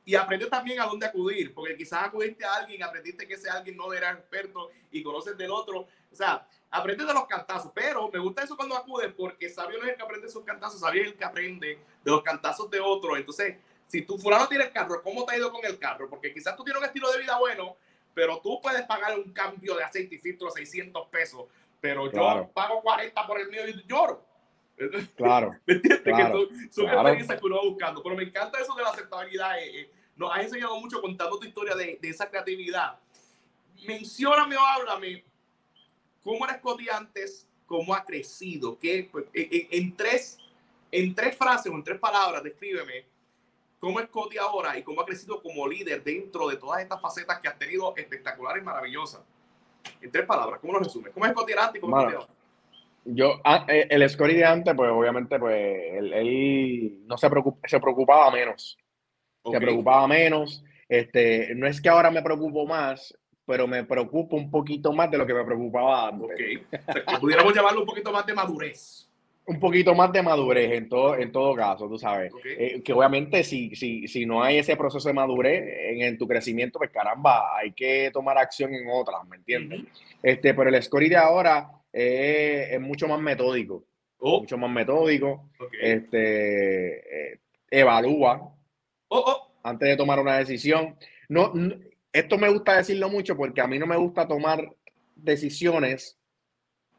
[0.05, 3.76] Y aprendes también a dónde acudir, porque quizás acudiste a alguien, aprendiste que ese alguien
[3.76, 5.80] no era experto y conoces del otro.
[6.11, 9.84] O sea, aprendes de los cantazos, pero me gusta eso cuando acudes porque sabio no
[9.84, 12.80] es el que aprende sus cantazos, sabio es el que aprende de los cantazos de
[12.80, 13.16] otro.
[13.18, 16.09] Entonces, si tu fulano tiene el carro, ¿cómo te ha ido con el carro?
[16.09, 17.76] Porque quizás tú tienes un estilo de vida bueno,
[18.19, 21.45] pero tú puedes pagar un cambio de aceite y filtro 600 pesos,
[21.81, 24.27] pero yo pago 40 por el mío y lloro.
[25.16, 26.03] Claro, ¿Me entiendes?
[26.03, 26.99] Claro, que son, son claro.
[27.03, 28.03] experiencias que uno va buscando.
[28.03, 29.57] Pero me encanta eso de la aceptabilidad.
[29.61, 32.99] eh, eh, nos has enseñado mucho contando tu historia de, de esa creatividad.
[33.87, 35.25] Mencióname o háblame
[36.25, 40.39] cómo Scotty antes, cómo ha crecido, qué, pues, en, en- en tres,
[40.91, 43.05] en tres frases o en tres palabras, descríbeme
[43.79, 47.39] cómo es Scotty ahora y cómo ha crecido como líder dentro de todas estas facetas
[47.41, 49.20] que has tenido espectaculares y maravillosas.
[50.01, 51.12] En tres palabras, ¿cómo lo resumes?
[51.12, 52.33] ¿Cómo es Scotty antes y cómo es Scotty ahora?
[53.05, 55.57] yo, ah, eh, el Scotty de antes, pues obviamente, pues
[55.95, 58.76] él, él no se, preocup- se preocupaba menos.
[59.43, 59.55] Ok.
[59.55, 60.62] se preocupaba menos.
[60.89, 63.16] Este, no es que ahora me preocupo más,
[63.47, 66.29] pero me preocupo un poquito más de lo que me preocupaba antes.
[66.29, 66.81] Ok.
[66.89, 69.08] O sea, que pudiéramos llamarlo un poquito más de madurez.
[69.49, 72.32] Un poquito más de madurez en todo, en todo caso, tú sabes.
[72.44, 76.28] Eh, que obviamente si, si, si no hay ese proceso de madurez en, en tu
[76.28, 79.80] crecimiento, pues caramba, hay que tomar acción en otras, ¿me entiendes?
[80.22, 83.84] Este, pero el Scotty de ahora eh, es mucho más metódico,
[84.20, 85.49] Oh, mucho más metódico.
[85.80, 87.40] Este, eh,
[87.70, 88.53] evalúa,
[89.11, 89.53] Oh, oh.
[89.62, 90.96] antes de tomar una decisión.
[91.28, 91.74] No, no-
[92.12, 94.68] esto me gusta decirlo mucho porque a mí no me gusta tomar
[95.14, 96.18] decisiones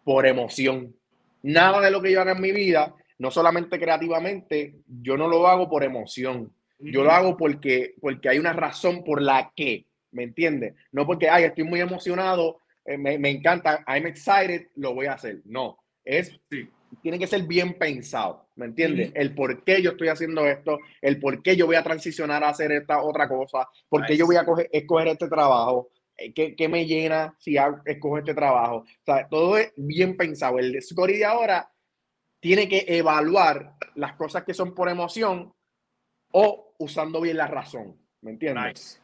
[0.03, 0.95] por emoción.
[1.43, 5.47] Nada de lo que yo haga en mi vida, no solamente creativamente, yo no lo
[5.47, 6.51] hago por emoción.
[6.79, 10.75] Yo lo hago porque, porque hay una razón por la que, ¿me entiendes?
[10.93, 15.13] No porque, ay, estoy muy emocionado, eh, me, me encanta, I'm excited, lo voy a
[15.13, 15.41] hacer.
[15.45, 16.69] No, es, Sí.
[17.01, 19.11] tiene que ser bien pensado, ¿me entiendes?
[19.13, 22.49] El por qué yo estoy haciendo esto, el por qué yo voy a transicionar a
[22.49, 24.19] hacer esta otra cosa, por qué Nice.
[24.21, 25.89] yo voy a coger- escoger este trabajo,
[26.35, 28.77] ¿Qué, qué me llena si hago- escojo este trabajo?
[28.77, 30.59] O sea, todo es bien pensado.
[30.59, 31.71] El Scotty de ahora
[32.39, 35.53] tiene que evaluar las cosas que son por emoción
[36.31, 37.97] o usando bien la razón.
[38.21, 38.65] ¿Me entiendes?
[38.65, 38.99] Nice.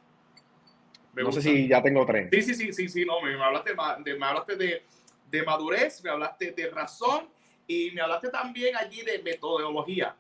[1.14, 1.52] Me no sé gusta.
[1.52, 2.30] si ya tengo tres.
[2.32, 3.72] Sí, sí, sí, sí, sí, no, me, me hablaste,
[4.04, 4.84] de, me hablaste de,
[5.32, 7.30] de madurez, me hablaste de razón
[7.68, 10.14] y me hablaste también allí de metodología,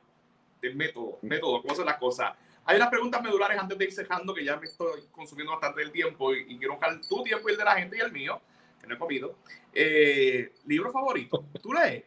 [0.61, 2.33] de método, método, cómo hacer las cosas.
[2.65, 5.91] Hay unas preguntas medulares antes de ir cerrando que ya me estoy consumiendo bastante del
[5.91, 8.41] tiempo y, y quiero buscar tu tiempo y el de la gente y el mío,
[8.81, 9.35] que no he comido.
[9.73, 11.45] Eh, ¿Libro favorito?
[11.61, 12.03] ¿Tú lees?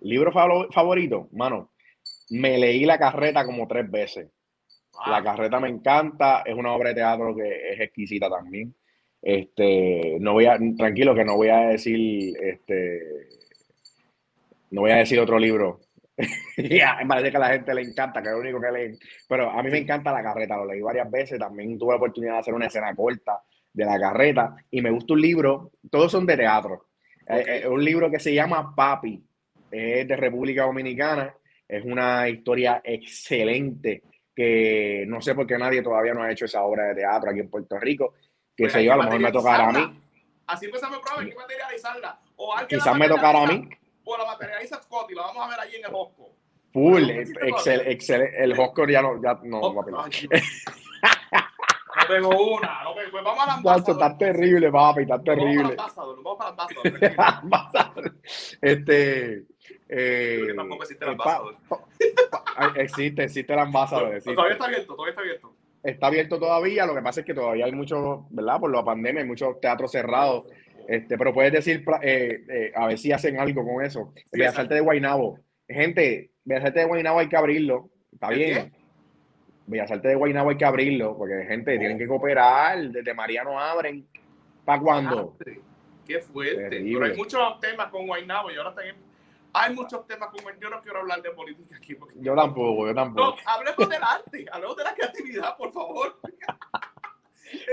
[0.00, 1.70] Libro favo- favorito, mano.
[2.30, 4.28] Me leí La Carreta como tres veces.
[5.06, 8.74] La Carreta me encanta, es una obra de teatro que es exquisita también.
[9.22, 13.28] Este, no voy a, tranquilo que no voy a decir, este,
[14.70, 15.80] no voy a decir otro libro.
[16.56, 18.98] Me parece que a la gente le encanta, que es lo único que leen.
[19.28, 22.34] Pero a mí me encanta La Carreta, lo leí varias veces, también tuve la oportunidad
[22.34, 23.42] de hacer una escena corta
[23.72, 26.86] de La Carreta y me gusta un libro, todos son de teatro.
[27.26, 27.48] Eh, Ok.
[27.48, 29.22] eh, un libro que se llama Papi,
[29.70, 31.34] es de República Dominicana,
[31.68, 34.02] es una historia excelente
[34.34, 37.40] que no sé por qué nadie todavía no ha hecho esa obra de teatro aquí
[37.40, 38.14] en Puerto Rico,
[38.56, 40.00] que Pues se yo, a lo mejor me tocará a mí.
[40.46, 42.20] Así empezamos el programa, hay que materializarla.
[42.36, 43.68] O quizás me tocará a mí.
[44.04, 46.30] O la materializa Scott y la vamos a ver allí en el Hosco.
[46.72, 49.92] Full, excel, excel, el Oscar ya no, ya no, Oh, papi.
[50.32, 50.40] ay.
[51.94, 52.94] No pego una, no.
[52.94, 54.02] Pues vamos a la ambassador.
[54.02, 55.70] está terrible, papi, está Nos Vamos para terrible.
[55.72, 57.14] ambassador, vamos para ambassador.
[57.42, 58.14] Ambassador.
[58.62, 59.44] este,
[59.88, 61.56] eh, que tampoco existe el ambassador.
[62.76, 64.08] existe, existe el ambasador.
[64.14, 64.34] existe.
[64.34, 65.52] Todavía está abierto, todavía está abierto.
[65.82, 68.60] Está abierto todavía, lo que pasa es que todavía hay muchos, ¿verdad?
[68.60, 70.44] Por la pandemia hay muchos teatros cerrados.
[70.88, 74.12] Este, pero puedes decir, eh, eh, a ver si hacen algo con eso.
[74.16, 74.58] Sí, Bellas.
[74.58, 75.38] Artes de Guaynabo.
[75.68, 77.90] Gente, Bellas Artes de Guaynabo hay que abrirlo.
[78.12, 78.72] Está ¿El bien.
[79.66, 82.78] Bellas Artes de Guaynabo hay que abrirlo, porque gente, tienen que cooperar.
[82.90, 84.06] Desde Mariano abren.
[84.64, 85.34] ¿Para cuándo?
[85.38, 85.60] Madre,
[86.06, 86.56] Qué fuerte.
[86.68, 86.98] Terrible.
[87.00, 88.96] Pero hay muchos temas con Guaynabo y ahora también
[89.52, 90.42] hay muchos temas con.
[90.60, 91.94] Yo no quiero hablar de política aquí.
[91.94, 92.14] Porque...
[92.20, 93.36] Yo tampoco, yo No, tampoco.
[93.46, 96.18] hablemos del arte, hablemos de la creatividad, por favor.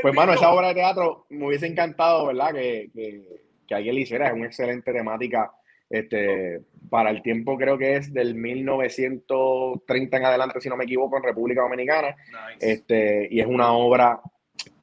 [0.01, 2.53] Pues, mano, esa obra de teatro me hubiese encantado, ¿verdad?
[2.53, 4.27] Que, que, que alguien la hiciera.
[4.27, 5.51] Es una excelente temática.
[5.89, 11.17] Este, para el tiempo, creo que es del 1930 en adelante, si no me equivoco,
[11.17, 12.15] en República Dominicana.
[12.27, 12.71] Nice.
[12.71, 14.21] Este, y es una obra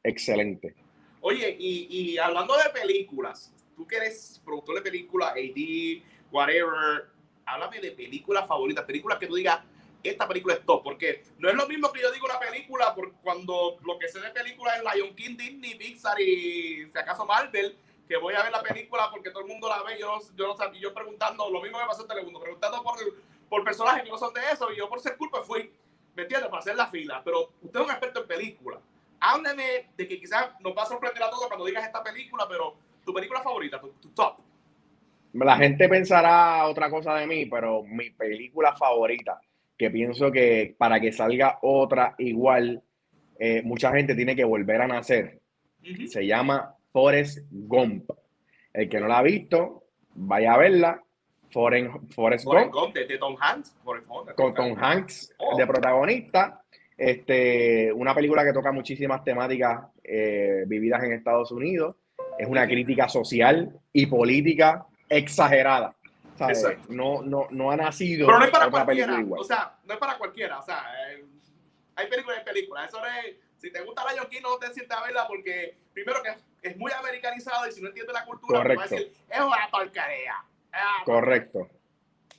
[0.02, 0.74] excelente.
[1.20, 7.06] Oye, y, y hablando de películas, tú que eres productor de películas, AD, whatever,
[7.44, 9.60] háblame de películas favoritas, películas que tú digas,
[10.08, 13.12] esta película es top, porque no es lo mismo que yo digo una película por
[13.16, 17.76] cuando lo que sé de películas es Lion King, Disney, Pixar y si acaso Marvel,
[18.06, 20.72] que voy a ver la película porque todo el mundo la ve, yo, yo no
[20.74, 22.96] yo preguntando, lo mismo me pasó en Telemundo, preguntando por,
[23.48, 25.70] por personajes que no son de eso, y yo por ser culpa fui,
[26.14, 26.48] ¿me entiendes?
[26.48, 28.80] Para hacer la fila, pero usted es un experto en películas.
[29.18, 32.76] Hábleme de que quizás nos va a sorprender a todos cuando digas esta película, pero
[33.04, 34.38] tu película favorita, tu, tu top.
[35.32, 39.40] La gente pensará otra cosa de mí, pero mi película favorita,
[39.76, 42.82] que pienso que para que salga otra igual,
[43.38, 45.40] eh, mucha gente tiene que volver a nacer.
[45.82, 46.06] Ujú.
[46.06, 48.10] Se llama Forrest Gump.
[48.72, 51.02] El que no la ha visto, vaya a verla.
[51.50, 53.74] Forrest, Forrest Forrest Gump, Gump, de, de Tom Hanks.
[53.84, 55.56] Forrest Gump, de con Tom Hanks Oh.
[55.56, 56.62] de protagonista.
[56.98, 61.96] Este, una película que toca muchísimas temáticas eh, vividas en Estados Unidos.
[62.38, 65.94] Es una crítica social y política exagerada.
[66.36, 66.58] ¿Sabes?
[66.58, 66.92] Exacto.
[66.92, 69.24] No, no, no ha nacido Pero no es para cualquiera.
[69.30, 70.58] O sea, no es para cualquiera.
[70.58, 71.24] O sea, eh,
[71.96, 72.88] hay películas y películas.
[72.88, 73.36] Eso es.
[73.56, 76.76] Si te gusta la Yorkie, no te sientas a verla porque, primero, que es, es
[76.76, 80.34] muy americanizada y si no entiendes la cultura, te va a decir, es una porquería.
[80.72, 81.70] Ah, Correcto,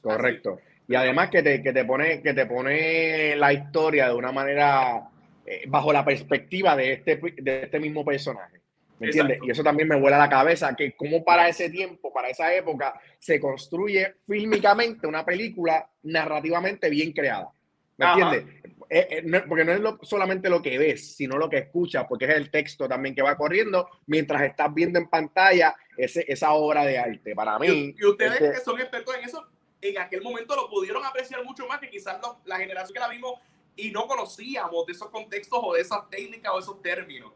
[0.02, 0.60] correcto.
[0.88, 5.10] Y además que te, que te pone, que te pone la historia de una manera
[5.46, 8.57] eh, bajo la perspectiva de este, de este mismo personaje.
[9.00, 9.40] ¿Me entiendes?
[9.44, 13.00] Y eso también me vuela la cabeza, que como para ese tiempo, para esa época,
[13.20, 17.50] se construye fílmicamente una película narrativamente bien creada.
[17.98, 18.14] ¿Me Ajá.
[18.36, 18.56] entiendes?
[18.90, 22.06] Eh, eh, no- porque no es lo- solamente lo que ves, sino lo que escuchas,
[22.08, 26.54] porque es el texto también que va corriendo mientras estás viendo en pantalla ese, esa
[26.54, 27.36] obra de arte.
[27.36, 29.46] Para mí, Y, y ustedes este- que son expertos en eso,
[29.82, 33.10] en aquel momento lo pudieron apreciar mucho más que quizás lo- la generación que la
[33.10, 33.34] vimos
[33.76, 37.32] y no conocíamos de esos contextos o de esas técnicas o esos términos.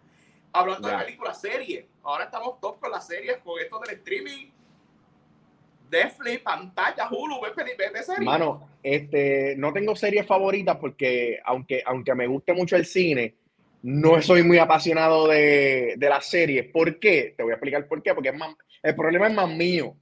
[0.53, 4.47] Hablando de películas, series, ahora estamos top con las series, con esto del streaming,
[5.89, 8.25] Netflix, pantalla, Hulu, ve, ve, ve series.
[8.25, 13.35] Mano, este, no tengo series favoritas porque aunque, aunque me guste mucho el cine,
[13.83, 16.67] no soy muy apasionado de, de las series.
[16.71, 17.33] ¿Por qué?
[17.35, 18.13] Te voy a explicar por qué.
[18.13, 19.95] Porque es más, el problema es más mío.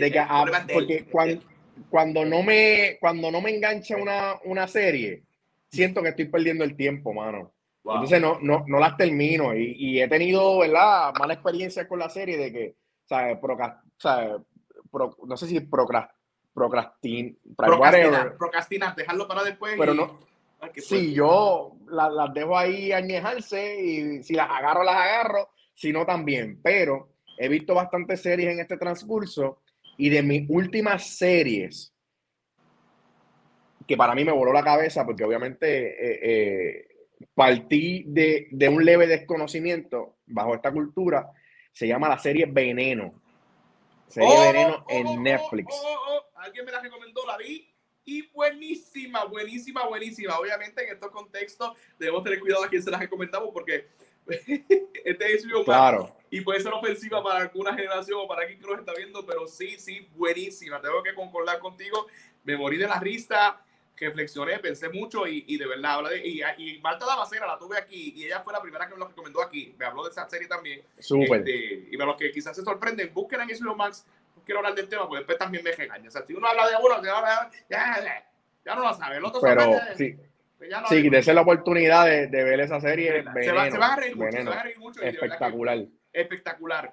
[0.00, 0.26] De que, él,
[0.72, 1.42] porque cuando,
[1.88, 5.22] cuando, no me, cuando no me engancha una, una serie,
[5.70, 7.52] siento que estoy perdiendo el tiempo, mano.
[7.84, 7.94] Wow.
[7.96, 11.12] Entonces no, no, no las termino y, y he tenido, ¿verdad?
[11.18, 12.76] Mala experiencia con la serie de que,
[13.06, 13.38] ¿sabes?
[13.40, 14.40] Procras- ¿sabes?
[14.90, 16.10] Pro- no sé si procrast,
[16.54, 19.74] procrastin, procrastinar, procrastinar, dejarlo para después.
[19.78, 20.20] Pero y- no,
[20.60, 25.92] Ay, Sí, yo la- las dejo ahí añejarse y si las agarro, las agarro, si
[25.92, 26.60] no también.
[26.62, 29.58] Pero he visto bastantes series en este transcurso
[29.96, 31.92] y de mis últimas series,
[33.88, 36.86] que para mí me voló la cabeza porque obviamente eh, eh,
[37.34, 41.30] partí de, de un leve desconocimiento bajo esta cultura,
[41.72, 43.14] se llama la serie Veneno.
[44.08, 45.74] Serie Oh, Veneno oh, en oh, Netflix.
[45.74, 46.38] oh, oh, oh.
[46.40, 47.68] Alguien me la recomendó, la vi.
[48.04, 50.36] Y buenísima, buenísima, buenísima.
[50.38, 53.86] Obviamente en estos contextos debemos tener cuidado a quién se las recomendamos porque
[54.26, 56.16] este es Max Claro.
[56.30, 59.46] y puede ser ofensiva para alguna generación o para quien que nos está viendo, pero
[59.46, 60.80] sí, sí, buenísima.
[60.80, 62.06] Tengo que concordar contigo.
[62.42, 63.60] Me morí de la risa,
[64.06, 67.78] reflexioné, pensé mucho y, y de verdad, habla de, y, y Marta Damascena la tuve
[67.78, 69.74] aquí y ella fue la primera que me lo recomendó aquí.
[69.78, 70.82] Me habló de esa serie también.
[70.98, 71.40] Súper.
[71.40, 74.06] Este, y para los que quizás se sorprenden, busquen en HBO Max.
[74.44, 76.08] Quiero hablar del tema porque después también me regaña.
[76.08, 78.24] O sea, si uno habla de uno, ya, ya,
[78.64, 79.16] ya, no lo sabe.
[79.18, 80.16] El otro Pero sorprende, sí,
[80.58, 81.10] pues ya no Sí, habla.
[81.10, 83.22] dese la oportunidad de, de ver esa serie.
[83.42, 85.00] se, va, se a reír mucho, se van a reír mucho.
[85.00, 85.78] de que- Espectacular.
[86.12, 86.92] espectacular.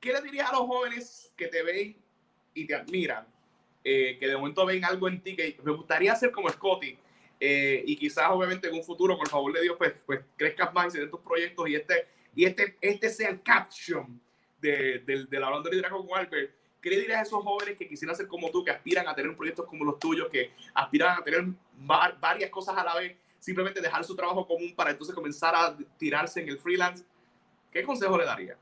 [0.00, 1.96] ¿Qué le dirías a los jóvenes que te ven
[2.54, 3.26] y te admiran?
[3.84, 6.96] Eh, que de momento ven algo en ti que me gustaría ser como Scotty
[7.38, 10.94] eh, y quizás obviamente en un futuro, el favor de Dios, pues, pues crezcas más
[10.94, 12.06] y se tus proyectos y este,
[12.36, 14.20] y este, este sea el caption
[14.60, 16.52] de, del de la Hablando de Liderazgo con Albert.
[16.82, 19.34] ¿Qué le dirías a esos jóvenes que quisieran ser como tú, que aspiran a tener
[19.36, 21.44] proyectos como los tuyos, que aspiran a tener
[21.90, 25.76] va- varias cosas a la vez, simplemente dejar su trabajo común para entonces comenzar a
[25.98, 27.04] tirarse en el freelance?
[27.70, 28.56] ¿Qué consejo le daría?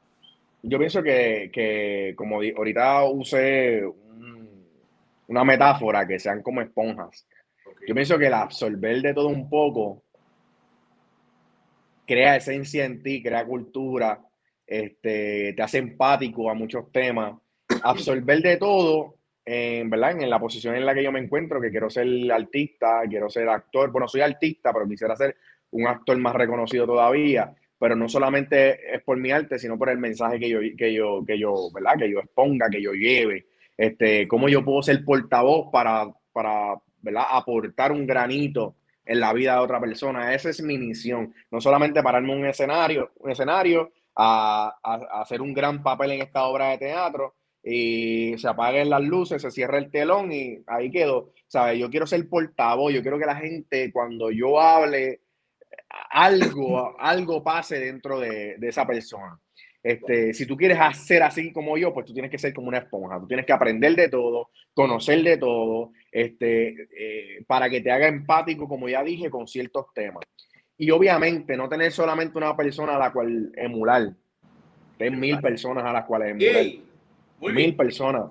[0.63, 4.38] Yo pienso que, que como ahorita usé un-
[5.29, 7.27] una metáfora, que sean como esponjas.
[7.87, 10.03] Yo pienso que el absorber de todo un poco
[12.07, 14.21] crea esencia en ti, crea cultura,
[14.67, 17.35] este, te hace empático a muchos temas.
[17.83, 20.21] Absorber de todo, en, ¿verdad?
[20.21, 23.49] En la posición en la que yo me encuentro, que quiero ser artista, quiero ser
[23.49, 23.93] actor.
[23.93, 25.37] Bueno, soy artista, pero quisiera ser
[25.71, 27.55] un actor más reconocido todavía.
[27.79, 31.23] Pero no solamente es por mi arte, sino por el mensaje que yo, que yo,
[31.27, 31.99] que yo, ¿verdad?
[31.99, 33.47] Que yo exponga, que yo lleve.
[33.79, 37.25] Este, cómo yo puedo ser portavoz para, para ¿verdad?
[37.31, 38.77] aportar un granito
[39.07, 40.35] en la vida de otra persona.
[40.35, 41.33] Esa es mi misión.
[41.51, 46.23] No solamente pararme un escenario, un escenario a, a- a hacer un gran papel en
[46.23, 50.91] esta obra de teatro y se apaguen las luces, se cierra el telón y ahí
[50.91, 51.33] quedo.
[51.47, 51.79] ¿Sabes?
[51.79, 55.21] Yo quiero ser portavoz, yo quiero que la gente cuando yo hable
[56.11, 59.39] algo, algo pase dentro de, de esa persona.
[59.83, 62.79] Este, si tú quieres hacer así como yo, pues tú tienes que ser como una
[62.79, 63.21] esponja.
[63.21, 68.09] Tú tienes que aprender de todo, conocer de todo, este, eh, para que te haga
[68.09, 70.25] empático, como ya dije, con ciertos temas.
[70.77, 74.13] Y obviamente no tener solamente una persona a la cual emular.
[74.97, 77.55] Ten mil personas a las cuales emular.
[77.55, 78.31] mil personas.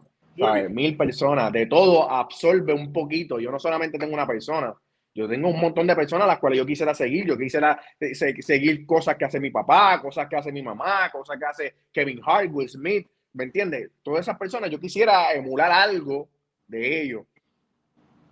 [0.69, 1.51] Mil personas.
[1.51, 3.39] De todo absorbe un poquito.
[3.39, 4.73] Yo no solamente tengo una persona.
[5.17, 7.25] Yo tengo un montón de personas a las cuales yo quisiera seguir.
[7.25, 11.45] Yo quisiera seguir cosas que hace mi papá, cosas que hace mi mamá, cosas que
[11.45, 13.07] hace Kevin Hart, Will Smith.
[13.33, 13.89] ¿Me entiendes?
[14.03, 16.29] Todas esas personas, yo quisiera emular algo
[16.67, 17.25] de ellos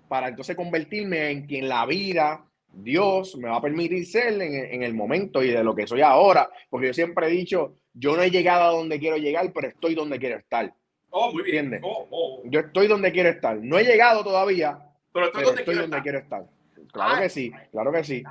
[0.08, 4.94] para entonces convertirme en quien la vida, Dios me va a permitir ser en, el
[4.94, 6.52] momento y de lo que soy ahora.
[6.70, 9.96] Porque yo siempre he dicho, yo no he llegado a donde quiero llegar, pero estoy
[9.96, 10.72] donde quiero estar.
[11.10, 11.80] Oh, muy bien.
[11.82, 12.42] Oh, oh.
[12.46, 13.58] Yo estoy donde quiero estar.
[13.58, 14.78] No he llegado todavía,
[15.12, 15.44] pero estoy,
[15.76, 16.46] donde, quiero estar.
[16.92, 18.24] Claro que sí, claro que sí.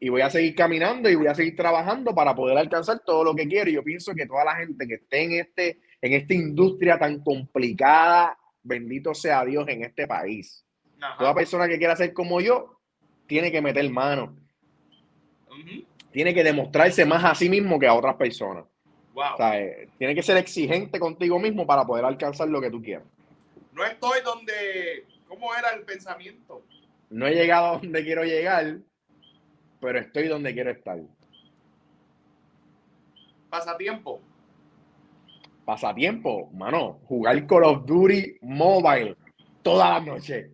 [0.00, 3.34] Y voy a seguir caminando y voy a seguir trabajando para poder alcanzar todo lo
[3.34, 3.70] que quiero.
[3.70, 7.22] Y yo pienso que toda la gente que esté en, este, en esta industria tan
[7.22, 10.64] complicada, bendito sea Dios en este país.
[11.18, 12.80] Toda persona que quiera ser como yo,
[13.26, 14.36] tiene que meter mano.
[16.10, 18.64] Tiene que demostrarse más a sí mismo que a otras personas.
[19.38, 23.06] Eh, tiene que ser exigente contigo mismo para poder alcanzar lo que tú quieras.
[23.72, 25.06] No estoy donde.
[25.28, 26.62] ¿Cómo era el pensamiento?
[27.12, 28.78] No he llegado a donde quiero llegar,
[29.80, 30.98] pero estoy donde quiero estar.
[33.50, 34.22] Pasatiempo.
[35.66, 39.14] Pasatiempo, mano, jugar Call of Duty Mobile
[39.60, 40.50] toda la noche.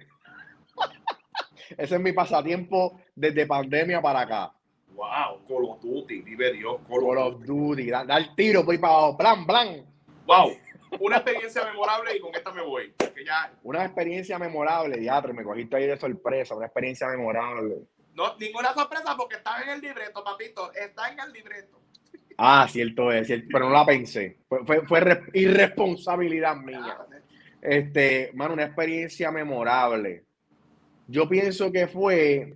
[1.79, 4.53] Ese es mi pasatiempo desde pandemia para acá.
[4.97, 6.81] Wow, Call of Duty, vive Dios.
[6.89, 9.87] Call, of Duty, da, el tiro, pues para plan, plan.
[10.27, 10.59] Wow,
[11.01, 12.93] una experiencia memorable y con esta me voy.
[13.25, 13.53] ya...
[13.63, 17.77] Una experiencia memorable, teatro, me cogiste ahí de sorpresa, una experiencia memorable.
[18.15, 21.81] No, ninguna sorpresa porque está en el libreto, papito, está en el libreto.
[22.37, 24.39] Ah, cierto es, cierto, pero no la pensé.
[24.49, 26.99] Fue, fue, fue irresponsabilidad mía.
[27.61, 30.25] Este, mano, una experiencia memorable.
[31.07, 32.55] Yo pienso que fue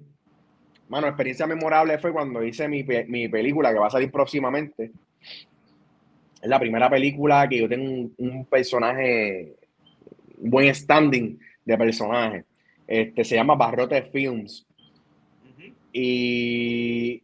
[0.92, 4.92] Mano, experiencia memorable fue cuando hice mi, película que va a salir próximamente.
[6.42, 9.54] Es la primera película que yo tengo un, personaje,
[10.38, 12.44] un buen standing de personaje.
[12.86, 14.66] Este, se llama Barrote Films.
[15.92, 17.22] Y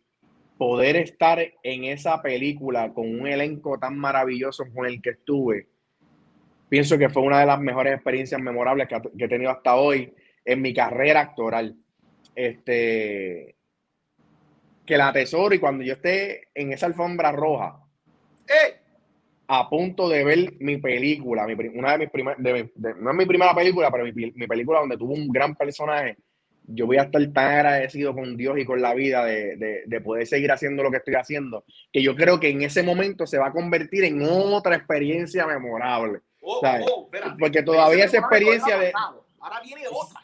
[0.56, 5.66] poder estar en esa película con un elenco tan maravilloso con el que estuve,
[6.68, 10.12] pienso que fue una de las mejores experiencias memorables que, que he tenido hasta hoy
[10.44, 11.74] en mi carrera actoral.
[12.36, 13.56] Este,
[14.88, 17.78] que la atesoro y cuando yo esté en esa alfombra roja,
[18.46, 18.87] ¡eh!
[19.50, 23.90] A punto de ver mi película, una de mis primeras, no es mi primera película,
[23.90, 26.18] pero mi, película donde tuvo un gran personaje,
[26.66, 30.52] yo voy a estar tan agradecido con Dios y con la vida de, poder seguir
[30.52, 33.52] haciendo lo que estoy haciendo, que yo creo que en ese momento se va a
[33.52, 36.20] convertir en otra experiencia memorable.
[36.42, 38.92] Oh, oh, porque todavía esa experiencia de...
[39.40, 40.20] Ahora viene otra.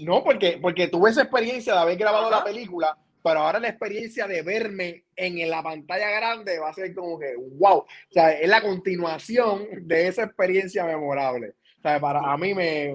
[0.00, 4.26] No, porque, porque tuve esa experiencia de haber grabado la película pero ahora la experiencia
[4.26, 8.48] de verme en la pantalla grande va a ser como que, wow, o sea, es
[8.48, 11.54] la continuación de esa experiencia memorable.
[11.78, 12.94] O sea, para a mí me,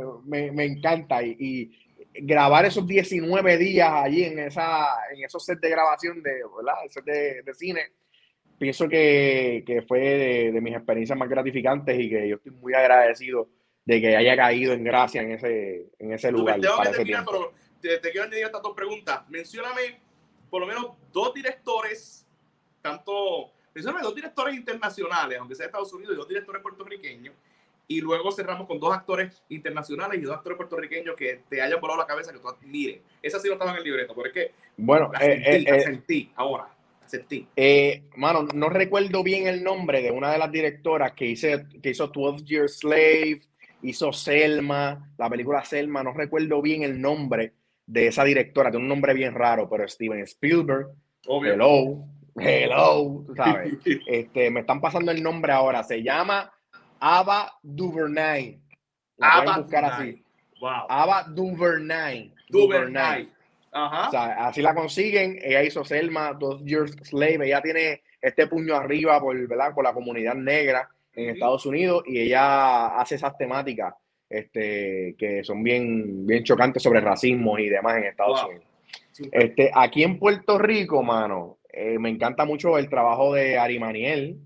[0.66, 1.72] encanta y,
[2.20, 6.74] grabar esos 19 días allí en, esa, en esos sets de grabación de, ¿verdad?
[6.90, 7.82] set de, cine,
[8.58, 13.50] pienso que, fue de, mis experiencias más gratificantes y que yo estoy muy agradecido
[13.86, 16.60] de que haya caído en gracia en ese, en ese lugar.
[16.60, 19.22] Te, te, quiero añadir estas dos preguntas.
[19.30, 20.07] Mencióname
[20.50, 22.26] por lo menos dos directores,
[22.82, 27.34] tanto, dos directores internacionales, aunque sea de Estados Unidos, y dos directores puertorriqueños,
[27.88, 32.00] y luego cerramos con dos actores internacionales y dos actores puertorriqueños que te hayan volado
[32.00, 33.00] la cabeza, que tú admires.
[33.22, 35.82] Esa sí no estaba en el libreto, pero es que bueno, la sentí, eh, eh,
[35.82, 36.70] sentí ahora.
[37.06, 37.48] Sentí.
[37.56, 41.92] Eh, mano, no recuerdo bien el nombre de una de las directoras que, hice, que
[41.92, 43.42] hizo 12 Years Slave,
[43.82, 47.54] hizo Selma, la película Selma, no recuerdo bien el nombre,
[47.88, 50.90] de esa directora, tiene un nombre bien raro, pero Steven Spielberg,
[51.26, 53.74] hello, hello, sabes.
[54.08, 56.52] este, me están pasando el nombre ahora, se llama
[57.00, 58.60] Ava DuVernay.
[59.16, 60.24] La Ava buscar así.
[60.60, 60.86] Wow.
[60.90, 62.34] Ava DuVernay.
[62.50, 63.30] DuVernay.
[63.72, 64.08] Ajá.
[64.08, 65.40] O sea, así la consiguen.
[65.42, 67.46] Ella hizo Selma, Dos Years Slave.
[67.46, 69.74] Ella tiene este puño arriba por, ¿verdad?
[69.74, 73.94] por la comunidad negra en Estados Unidos y ella hace esas temáticas
[74.30, 78.66] este, que son bien, bien chocantes sobre racismo y demás en Estados Unidos.
[79.32, 84.38] Este, aquí en Puerto Rico, mano, eh, me encanta mucho el trabajo de Ari Maniel.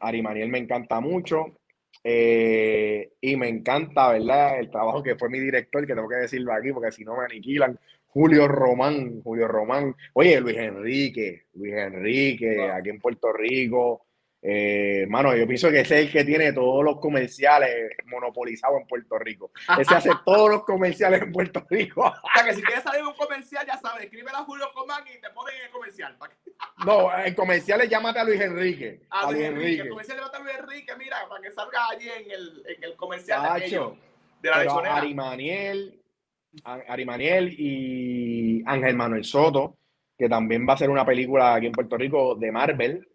[0.00, 1.58] Ari Maniel me encanta mucho.
[2.04, 4.58] Eh, y me encanta, ¿verdad?
[4.58, 7.24] El trabajo que fue mi director, que tengo que decirlo aquí, porque si no me
[7.24, 7.78] aniquilan.
[8.08, 9.94] Julio Román, Julio Román.
[10.14, 14.04] Oye, Luis Enrique, Luis Enrique, aquí en Puerto Rico.
[14.44, 18.88] Eh, mano, yo pienso que ese es el que tiene todos los comerciales monopolizados en
[18.88, 19.52] Puerto Rico.
[19.78, 22.02] Ese hace todos los comerciales en Puerto Rico.
[22.02, 25.20] o sea, que si quieres salir un comercial, ya sabes, escríbele a Julio Comán y
[25.20, 26.16] te ponen en el comercial.
[26.84, 29.02] no, en comerciales llámate a Luis Enrique.
[29.10, 29.82] A, Luis Enrique.
[29.82, 32.96] En comercial llámate a Luis Enrique, mira, para que salga allí en el, en el
[32.96, 36.02] comercial de, de la Pero Arimaniel,
[36.64, 39.76] Arimaniel y Ángel Manuel Soto,
[40.18, 43.08] que también va a ser una película aquí en Puerto Rico de Marvel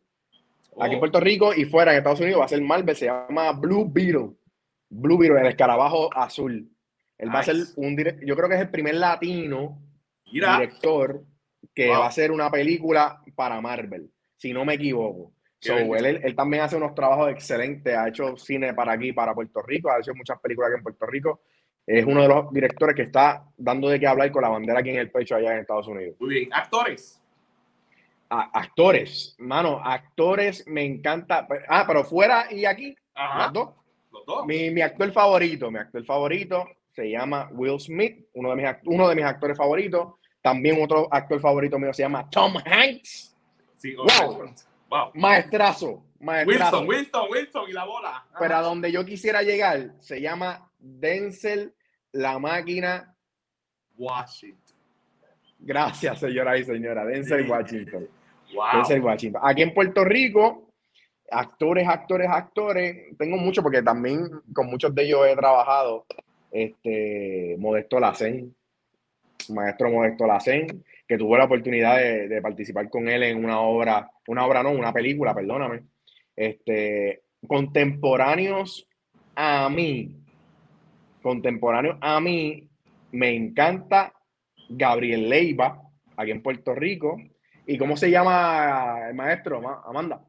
[0.80, 1.00] Aquí en.
[1.00, 4.30] Puerto Rico y fuera en Estados Unidos va a ser Marvel, se llama Blue Beetle.
[4.90, 6.70] Blue Beetle, el escarabajo azul.
[7.18, 9.82] Él va a ser un yo creo que es el primer latino
[10.32, 11.24] director
[11.74, 15.34] que va a hacer una película para Marvel, si no me equivoco.
[15.62, 20.00] él, también hace unos trabajos excelentes, ha hecho cine para aquí, para Puerto Rico, ha
[20.00, 21.42] hecho muchas películas aquí en Puerto Rico.
[21.86, 24.90] Es uno de los directores que está dando de qué hablar con la bandera aquí
[24.90, 26.18] en el pecho allá en Estados Unidos.
[26.20, 27.22] Muy bien, actores
[28.30, 31.48] actores, mano, actores me encanta.
[31.68, 33.54] Ah, pero fuera y aquí, los
[34.26, 34.46] dos.
[34.46, 39.08] Mi, mi, actor favorito, mi actor favorito se llama Will Smith, uno de mis, uno
[39.08, 40.14] de mis actores favoritos.
[40.42, 43.36] También otro actor favorito mío se llama Tom Hanks.
[43.78, 44.54] Sí, wow.
[44.90, 45.12] wow.
[45.14, 46.82] Maestrazo, maestrazo.
[46.82, 48.26] Wilson, Wilson, Wilson y la bola.
[48.40, 51.74] Pero a donde yo quisiera llegar se llama Denzel,
[52.12, 53.16] la máquina
[53.98, 54.78] Washington.
[55.60, 57.06] Gracias, señora y señora.
[57.06, 58.08] Denzel Washington.
[58.56, 59.42] Washington.
[59.44, 60.68] Aquí en Puerto Rico,
[61.30, 66.06] actores, actores, actores, tengo muchos porque también con muchos de ellos he trabajado.
[66.52, 68.56] Este, Modesto Lacen,
[69.50, 74.46] maestro Modesto Lacen, que tuve la oportunidad de, participar con él en una obra, una
[74.46, 75.84] obra no, una película, perdóname.
[76.36, 78.88] Este, contemporáneos
[79.36, 80.16] a mí,
[81.22, 82.68] contemporáneos a mí,
[83.12, 84.14] me encanta
[84.70, 85.82] Gabriel Leiva,
[86.16, 87.18] aquí en Puerto Rico.
[87.70, 90.22] ¿Y cómo se llama el maestro, Amanda?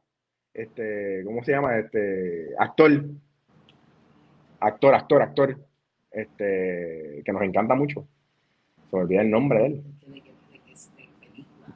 [0.53, 1.79] Este, ¿cómo se llama?
[1.79, 2.91] Este, actor.
[4.59, 5.57] Actor, actor, actor.
[6.11, 8.09] Este, que nos encanta mucho.
[8.91, 9.83] Se me olvida el nombre de él.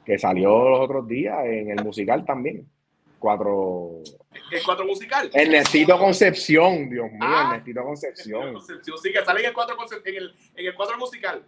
[0.05, 2.67] Que salió los otros días en el musical también.
[3.17, 4.01] Cuatro.
[4.51, 5.31] ¿El cuatro musical?
[5.33, 8.53] Ernestito Concepción, Dios mío, ah, Ernestito Concepción.
[8.55, 8.97] Concepción.
[8.97, 11.45] Sí, que sale en el cuatro, en el, en el cuatro musical.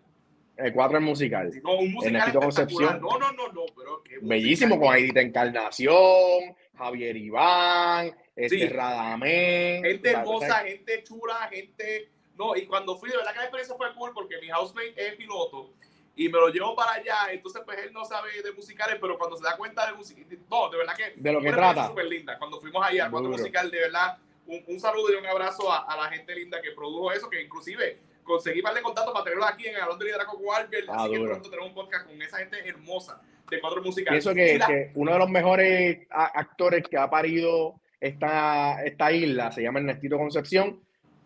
[0.58, 1.52] El 4 es musical.
[1.64, 3.02] No, un musical Concepción.
[3.02, 9.82] No, no, no, no, pero Bellísimo, con Aidita Encarnación, Javier Iván, este Radamé.
[9.84, 12.10] Gente hermosa, gente chula, gente...
[12.38, 15.16] No, y cuando fui, de verdad que la experiencia fue cool porque mi housemate es
[15.16, 15.72] piloto
[16.18, 19.38] y me lo llevo para allá, entonces pues él no sabe de musicales, pero cuando
[19.38, 21.14] se da cuenta de música, no, de verdad que...
[21.16, 21.88] De lo que trata.
[21.88, 22.38] Súper linda.
[22.38, 25.98] Cuando fuimos allá, cuando musical, de verdad, un, un, saludo y un abrazo a, a
[25.98, 29.68] la gente linda que produjo eso, que inclusive conseguí par de contactos para tenerlos aquí
[29.68, 30.84] en Alon de Liderazgo Walker.
[30.90, 34.26] Ah, así que pronto tenemos un podcast con esa gente hermosa de cuatro musicales.
[34.26, 39.62] Pienso que, que uno de los mejores actores que ha parido esta, esta isla se
[39.62, 40.82] llama Ernestito Concepción.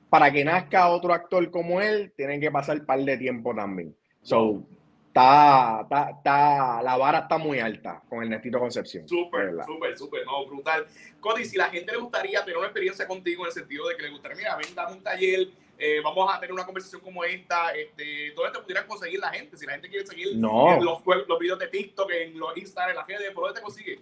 [0.10, 3.96] Para que nazca otro actor como él, tienen que pasar un par de tiempo también.
[4.24, 4.64] So,
[5.08, 9.08] está, está, está, la vara está muy alta con Ernestito Concepción.
[9.08, 10.88] Súper, súper, súper, no, brutal.
[11.20, 14.02] Cody, si la gente le gustaría tener una experiencia contigo en el sentido de que
[14.02, 15.48] le gustaría, mira, ven, dame un taller,
[15.82, 19.56] eh, vamos a tener una conversación como esta, este, todo esto pudieran conseguir la gente.
[19.56, 23.06] Si la gente quiere seguir los, los videos de TikTok, en los Instagram, en la
[23.06, 24.00] redes, ¿por dónde te consigue?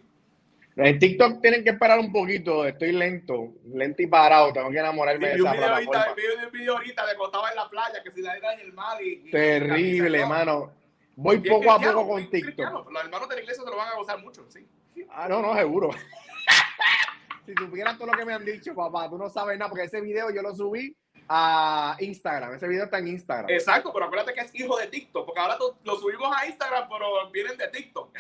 [0.76, 5.28] En TikTok tienen que esperar un poquito, estoy lento, lento y parado, tengo que enamorarme
[5.28, 8.38] de esa ahorita, vi un video ahorita de costaba en la playa, que si la
[8.38, 9.30] era en el mar y...
[9.32, 10.72] Terrible, hermano.
[11.16, 12.92] Voy poco a poco con TikTok.
[12.92, 14.68] Los hermanos de la iglesia se lo van a gozar mucho, sí.
[15.10, 15.90] Ah, no, no, seguro.
[17.46, 20.02] si supieran todo lo que me han dicho, papá, tú no sabes nada, porque ese
[20.02, 20.96] video yo lo subí
[21.28, 22.54] a Instagram.
[22.54, 23.50] Ese video está en Instagram.
[23.50, 27.32] Exacto, pero acuérdate que es hijo de TikTok, porque ahora lo subimos a Instagram, pero
[27.32, 28.18] vienen de TikTok.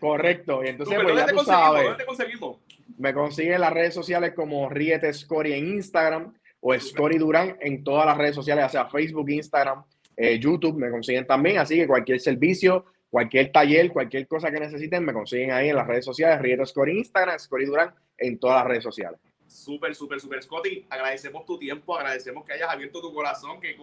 [0.00, 2.58] Correcto, y entonces pues, ya tú sabes, ¿dónde te conseguimos?
[2.98, 7.82] Me consiguen en las redes sociales como Riete Scory en Instagram o Scory Durán en
[7.82, 9.84] todas las redes sociales, ya sea Facebook, Instagram,
[10.16, 15.04] eh, YouTube, me consiguen también, así que cualquier servicio, cualquier taller, cualquier cosa que necesiten,
[15.04, 18.66] me consiguen ahí en las redes sociales, Riete Scory Instagram, Scory Durán en todas las
[18.66, 19.20] redes sociales.
[19.54, 20.84] Súper, súper, súper, Scotty.
[20.90, 23.76] Agradecemos tu tiempo, agradecemos que hayas abierto tu corazón, que,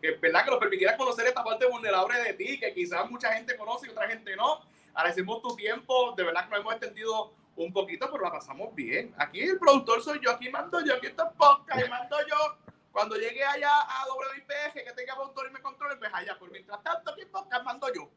[0.00, 0.44] que, ¿verdad?
[0.44, 3.90] que nos permitieras conocer esta parte vulnerable de ti, que quizás mucha gente conoce y
[3.90, 4.60] otra gente no.
[4.94, 9.12] Agradecemos tu tiempo, de verdad que nos hemos extendido un poquito, pero la pasamos bien.
[9.18, 12.58] Aquí el productor soy yo, aquí mando yo, aquí está podcast y mando yo.
[12.92, 16.38] Cuando llegue allá a WIPG, que tenga autor y me controle, pues allá.
[16.38, 18.08] Por mientras tanto, aquí podcast mando yo.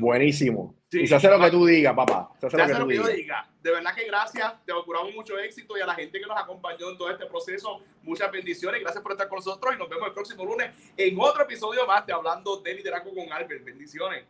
[0.00, 0.74] Buenísimo.
[0.90, 2.30] Y se hace lo que tú digas, papá.
[2.38, 3.48] Se hace, lo, que, yo diga.
[3.62, 4.52] De verdad que gracias.
[4.64, 7.80] Te auguramos mucho éxito y a la gente que nos acompañó en todo este proceso,
[8.02, 8.80] muchas bendiciones.
[8.80, 12.04] Gracias por estar con nosotros y nos vemos el próximo lunes en otro episodio más
[12.06, 13.64] de Hablando de Liderazgo con Albert.
[13.64, 14.24] Bendiciones.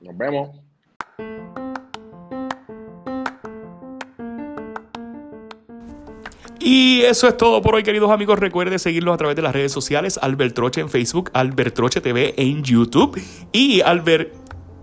[0.00, 0.60] Nos vemos.
[6.68, 8.40] Y eso es todo por hoy, queridos amigos.
[8.40, 10.18] Recuerden seguirnos a través de las redes sociales.
[10.20, 14.34] Albert Troche en Facebook, Albert Troche TV en YouTube y Albert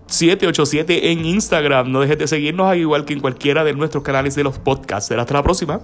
[0.06, 1.92] 787 en Instagram.
[1.92, 5.12] No dejes de seguirnos, igual que en cualquiera de nuestros canales de los podcasts.
[5.12, 5.82] Hasta la próxima.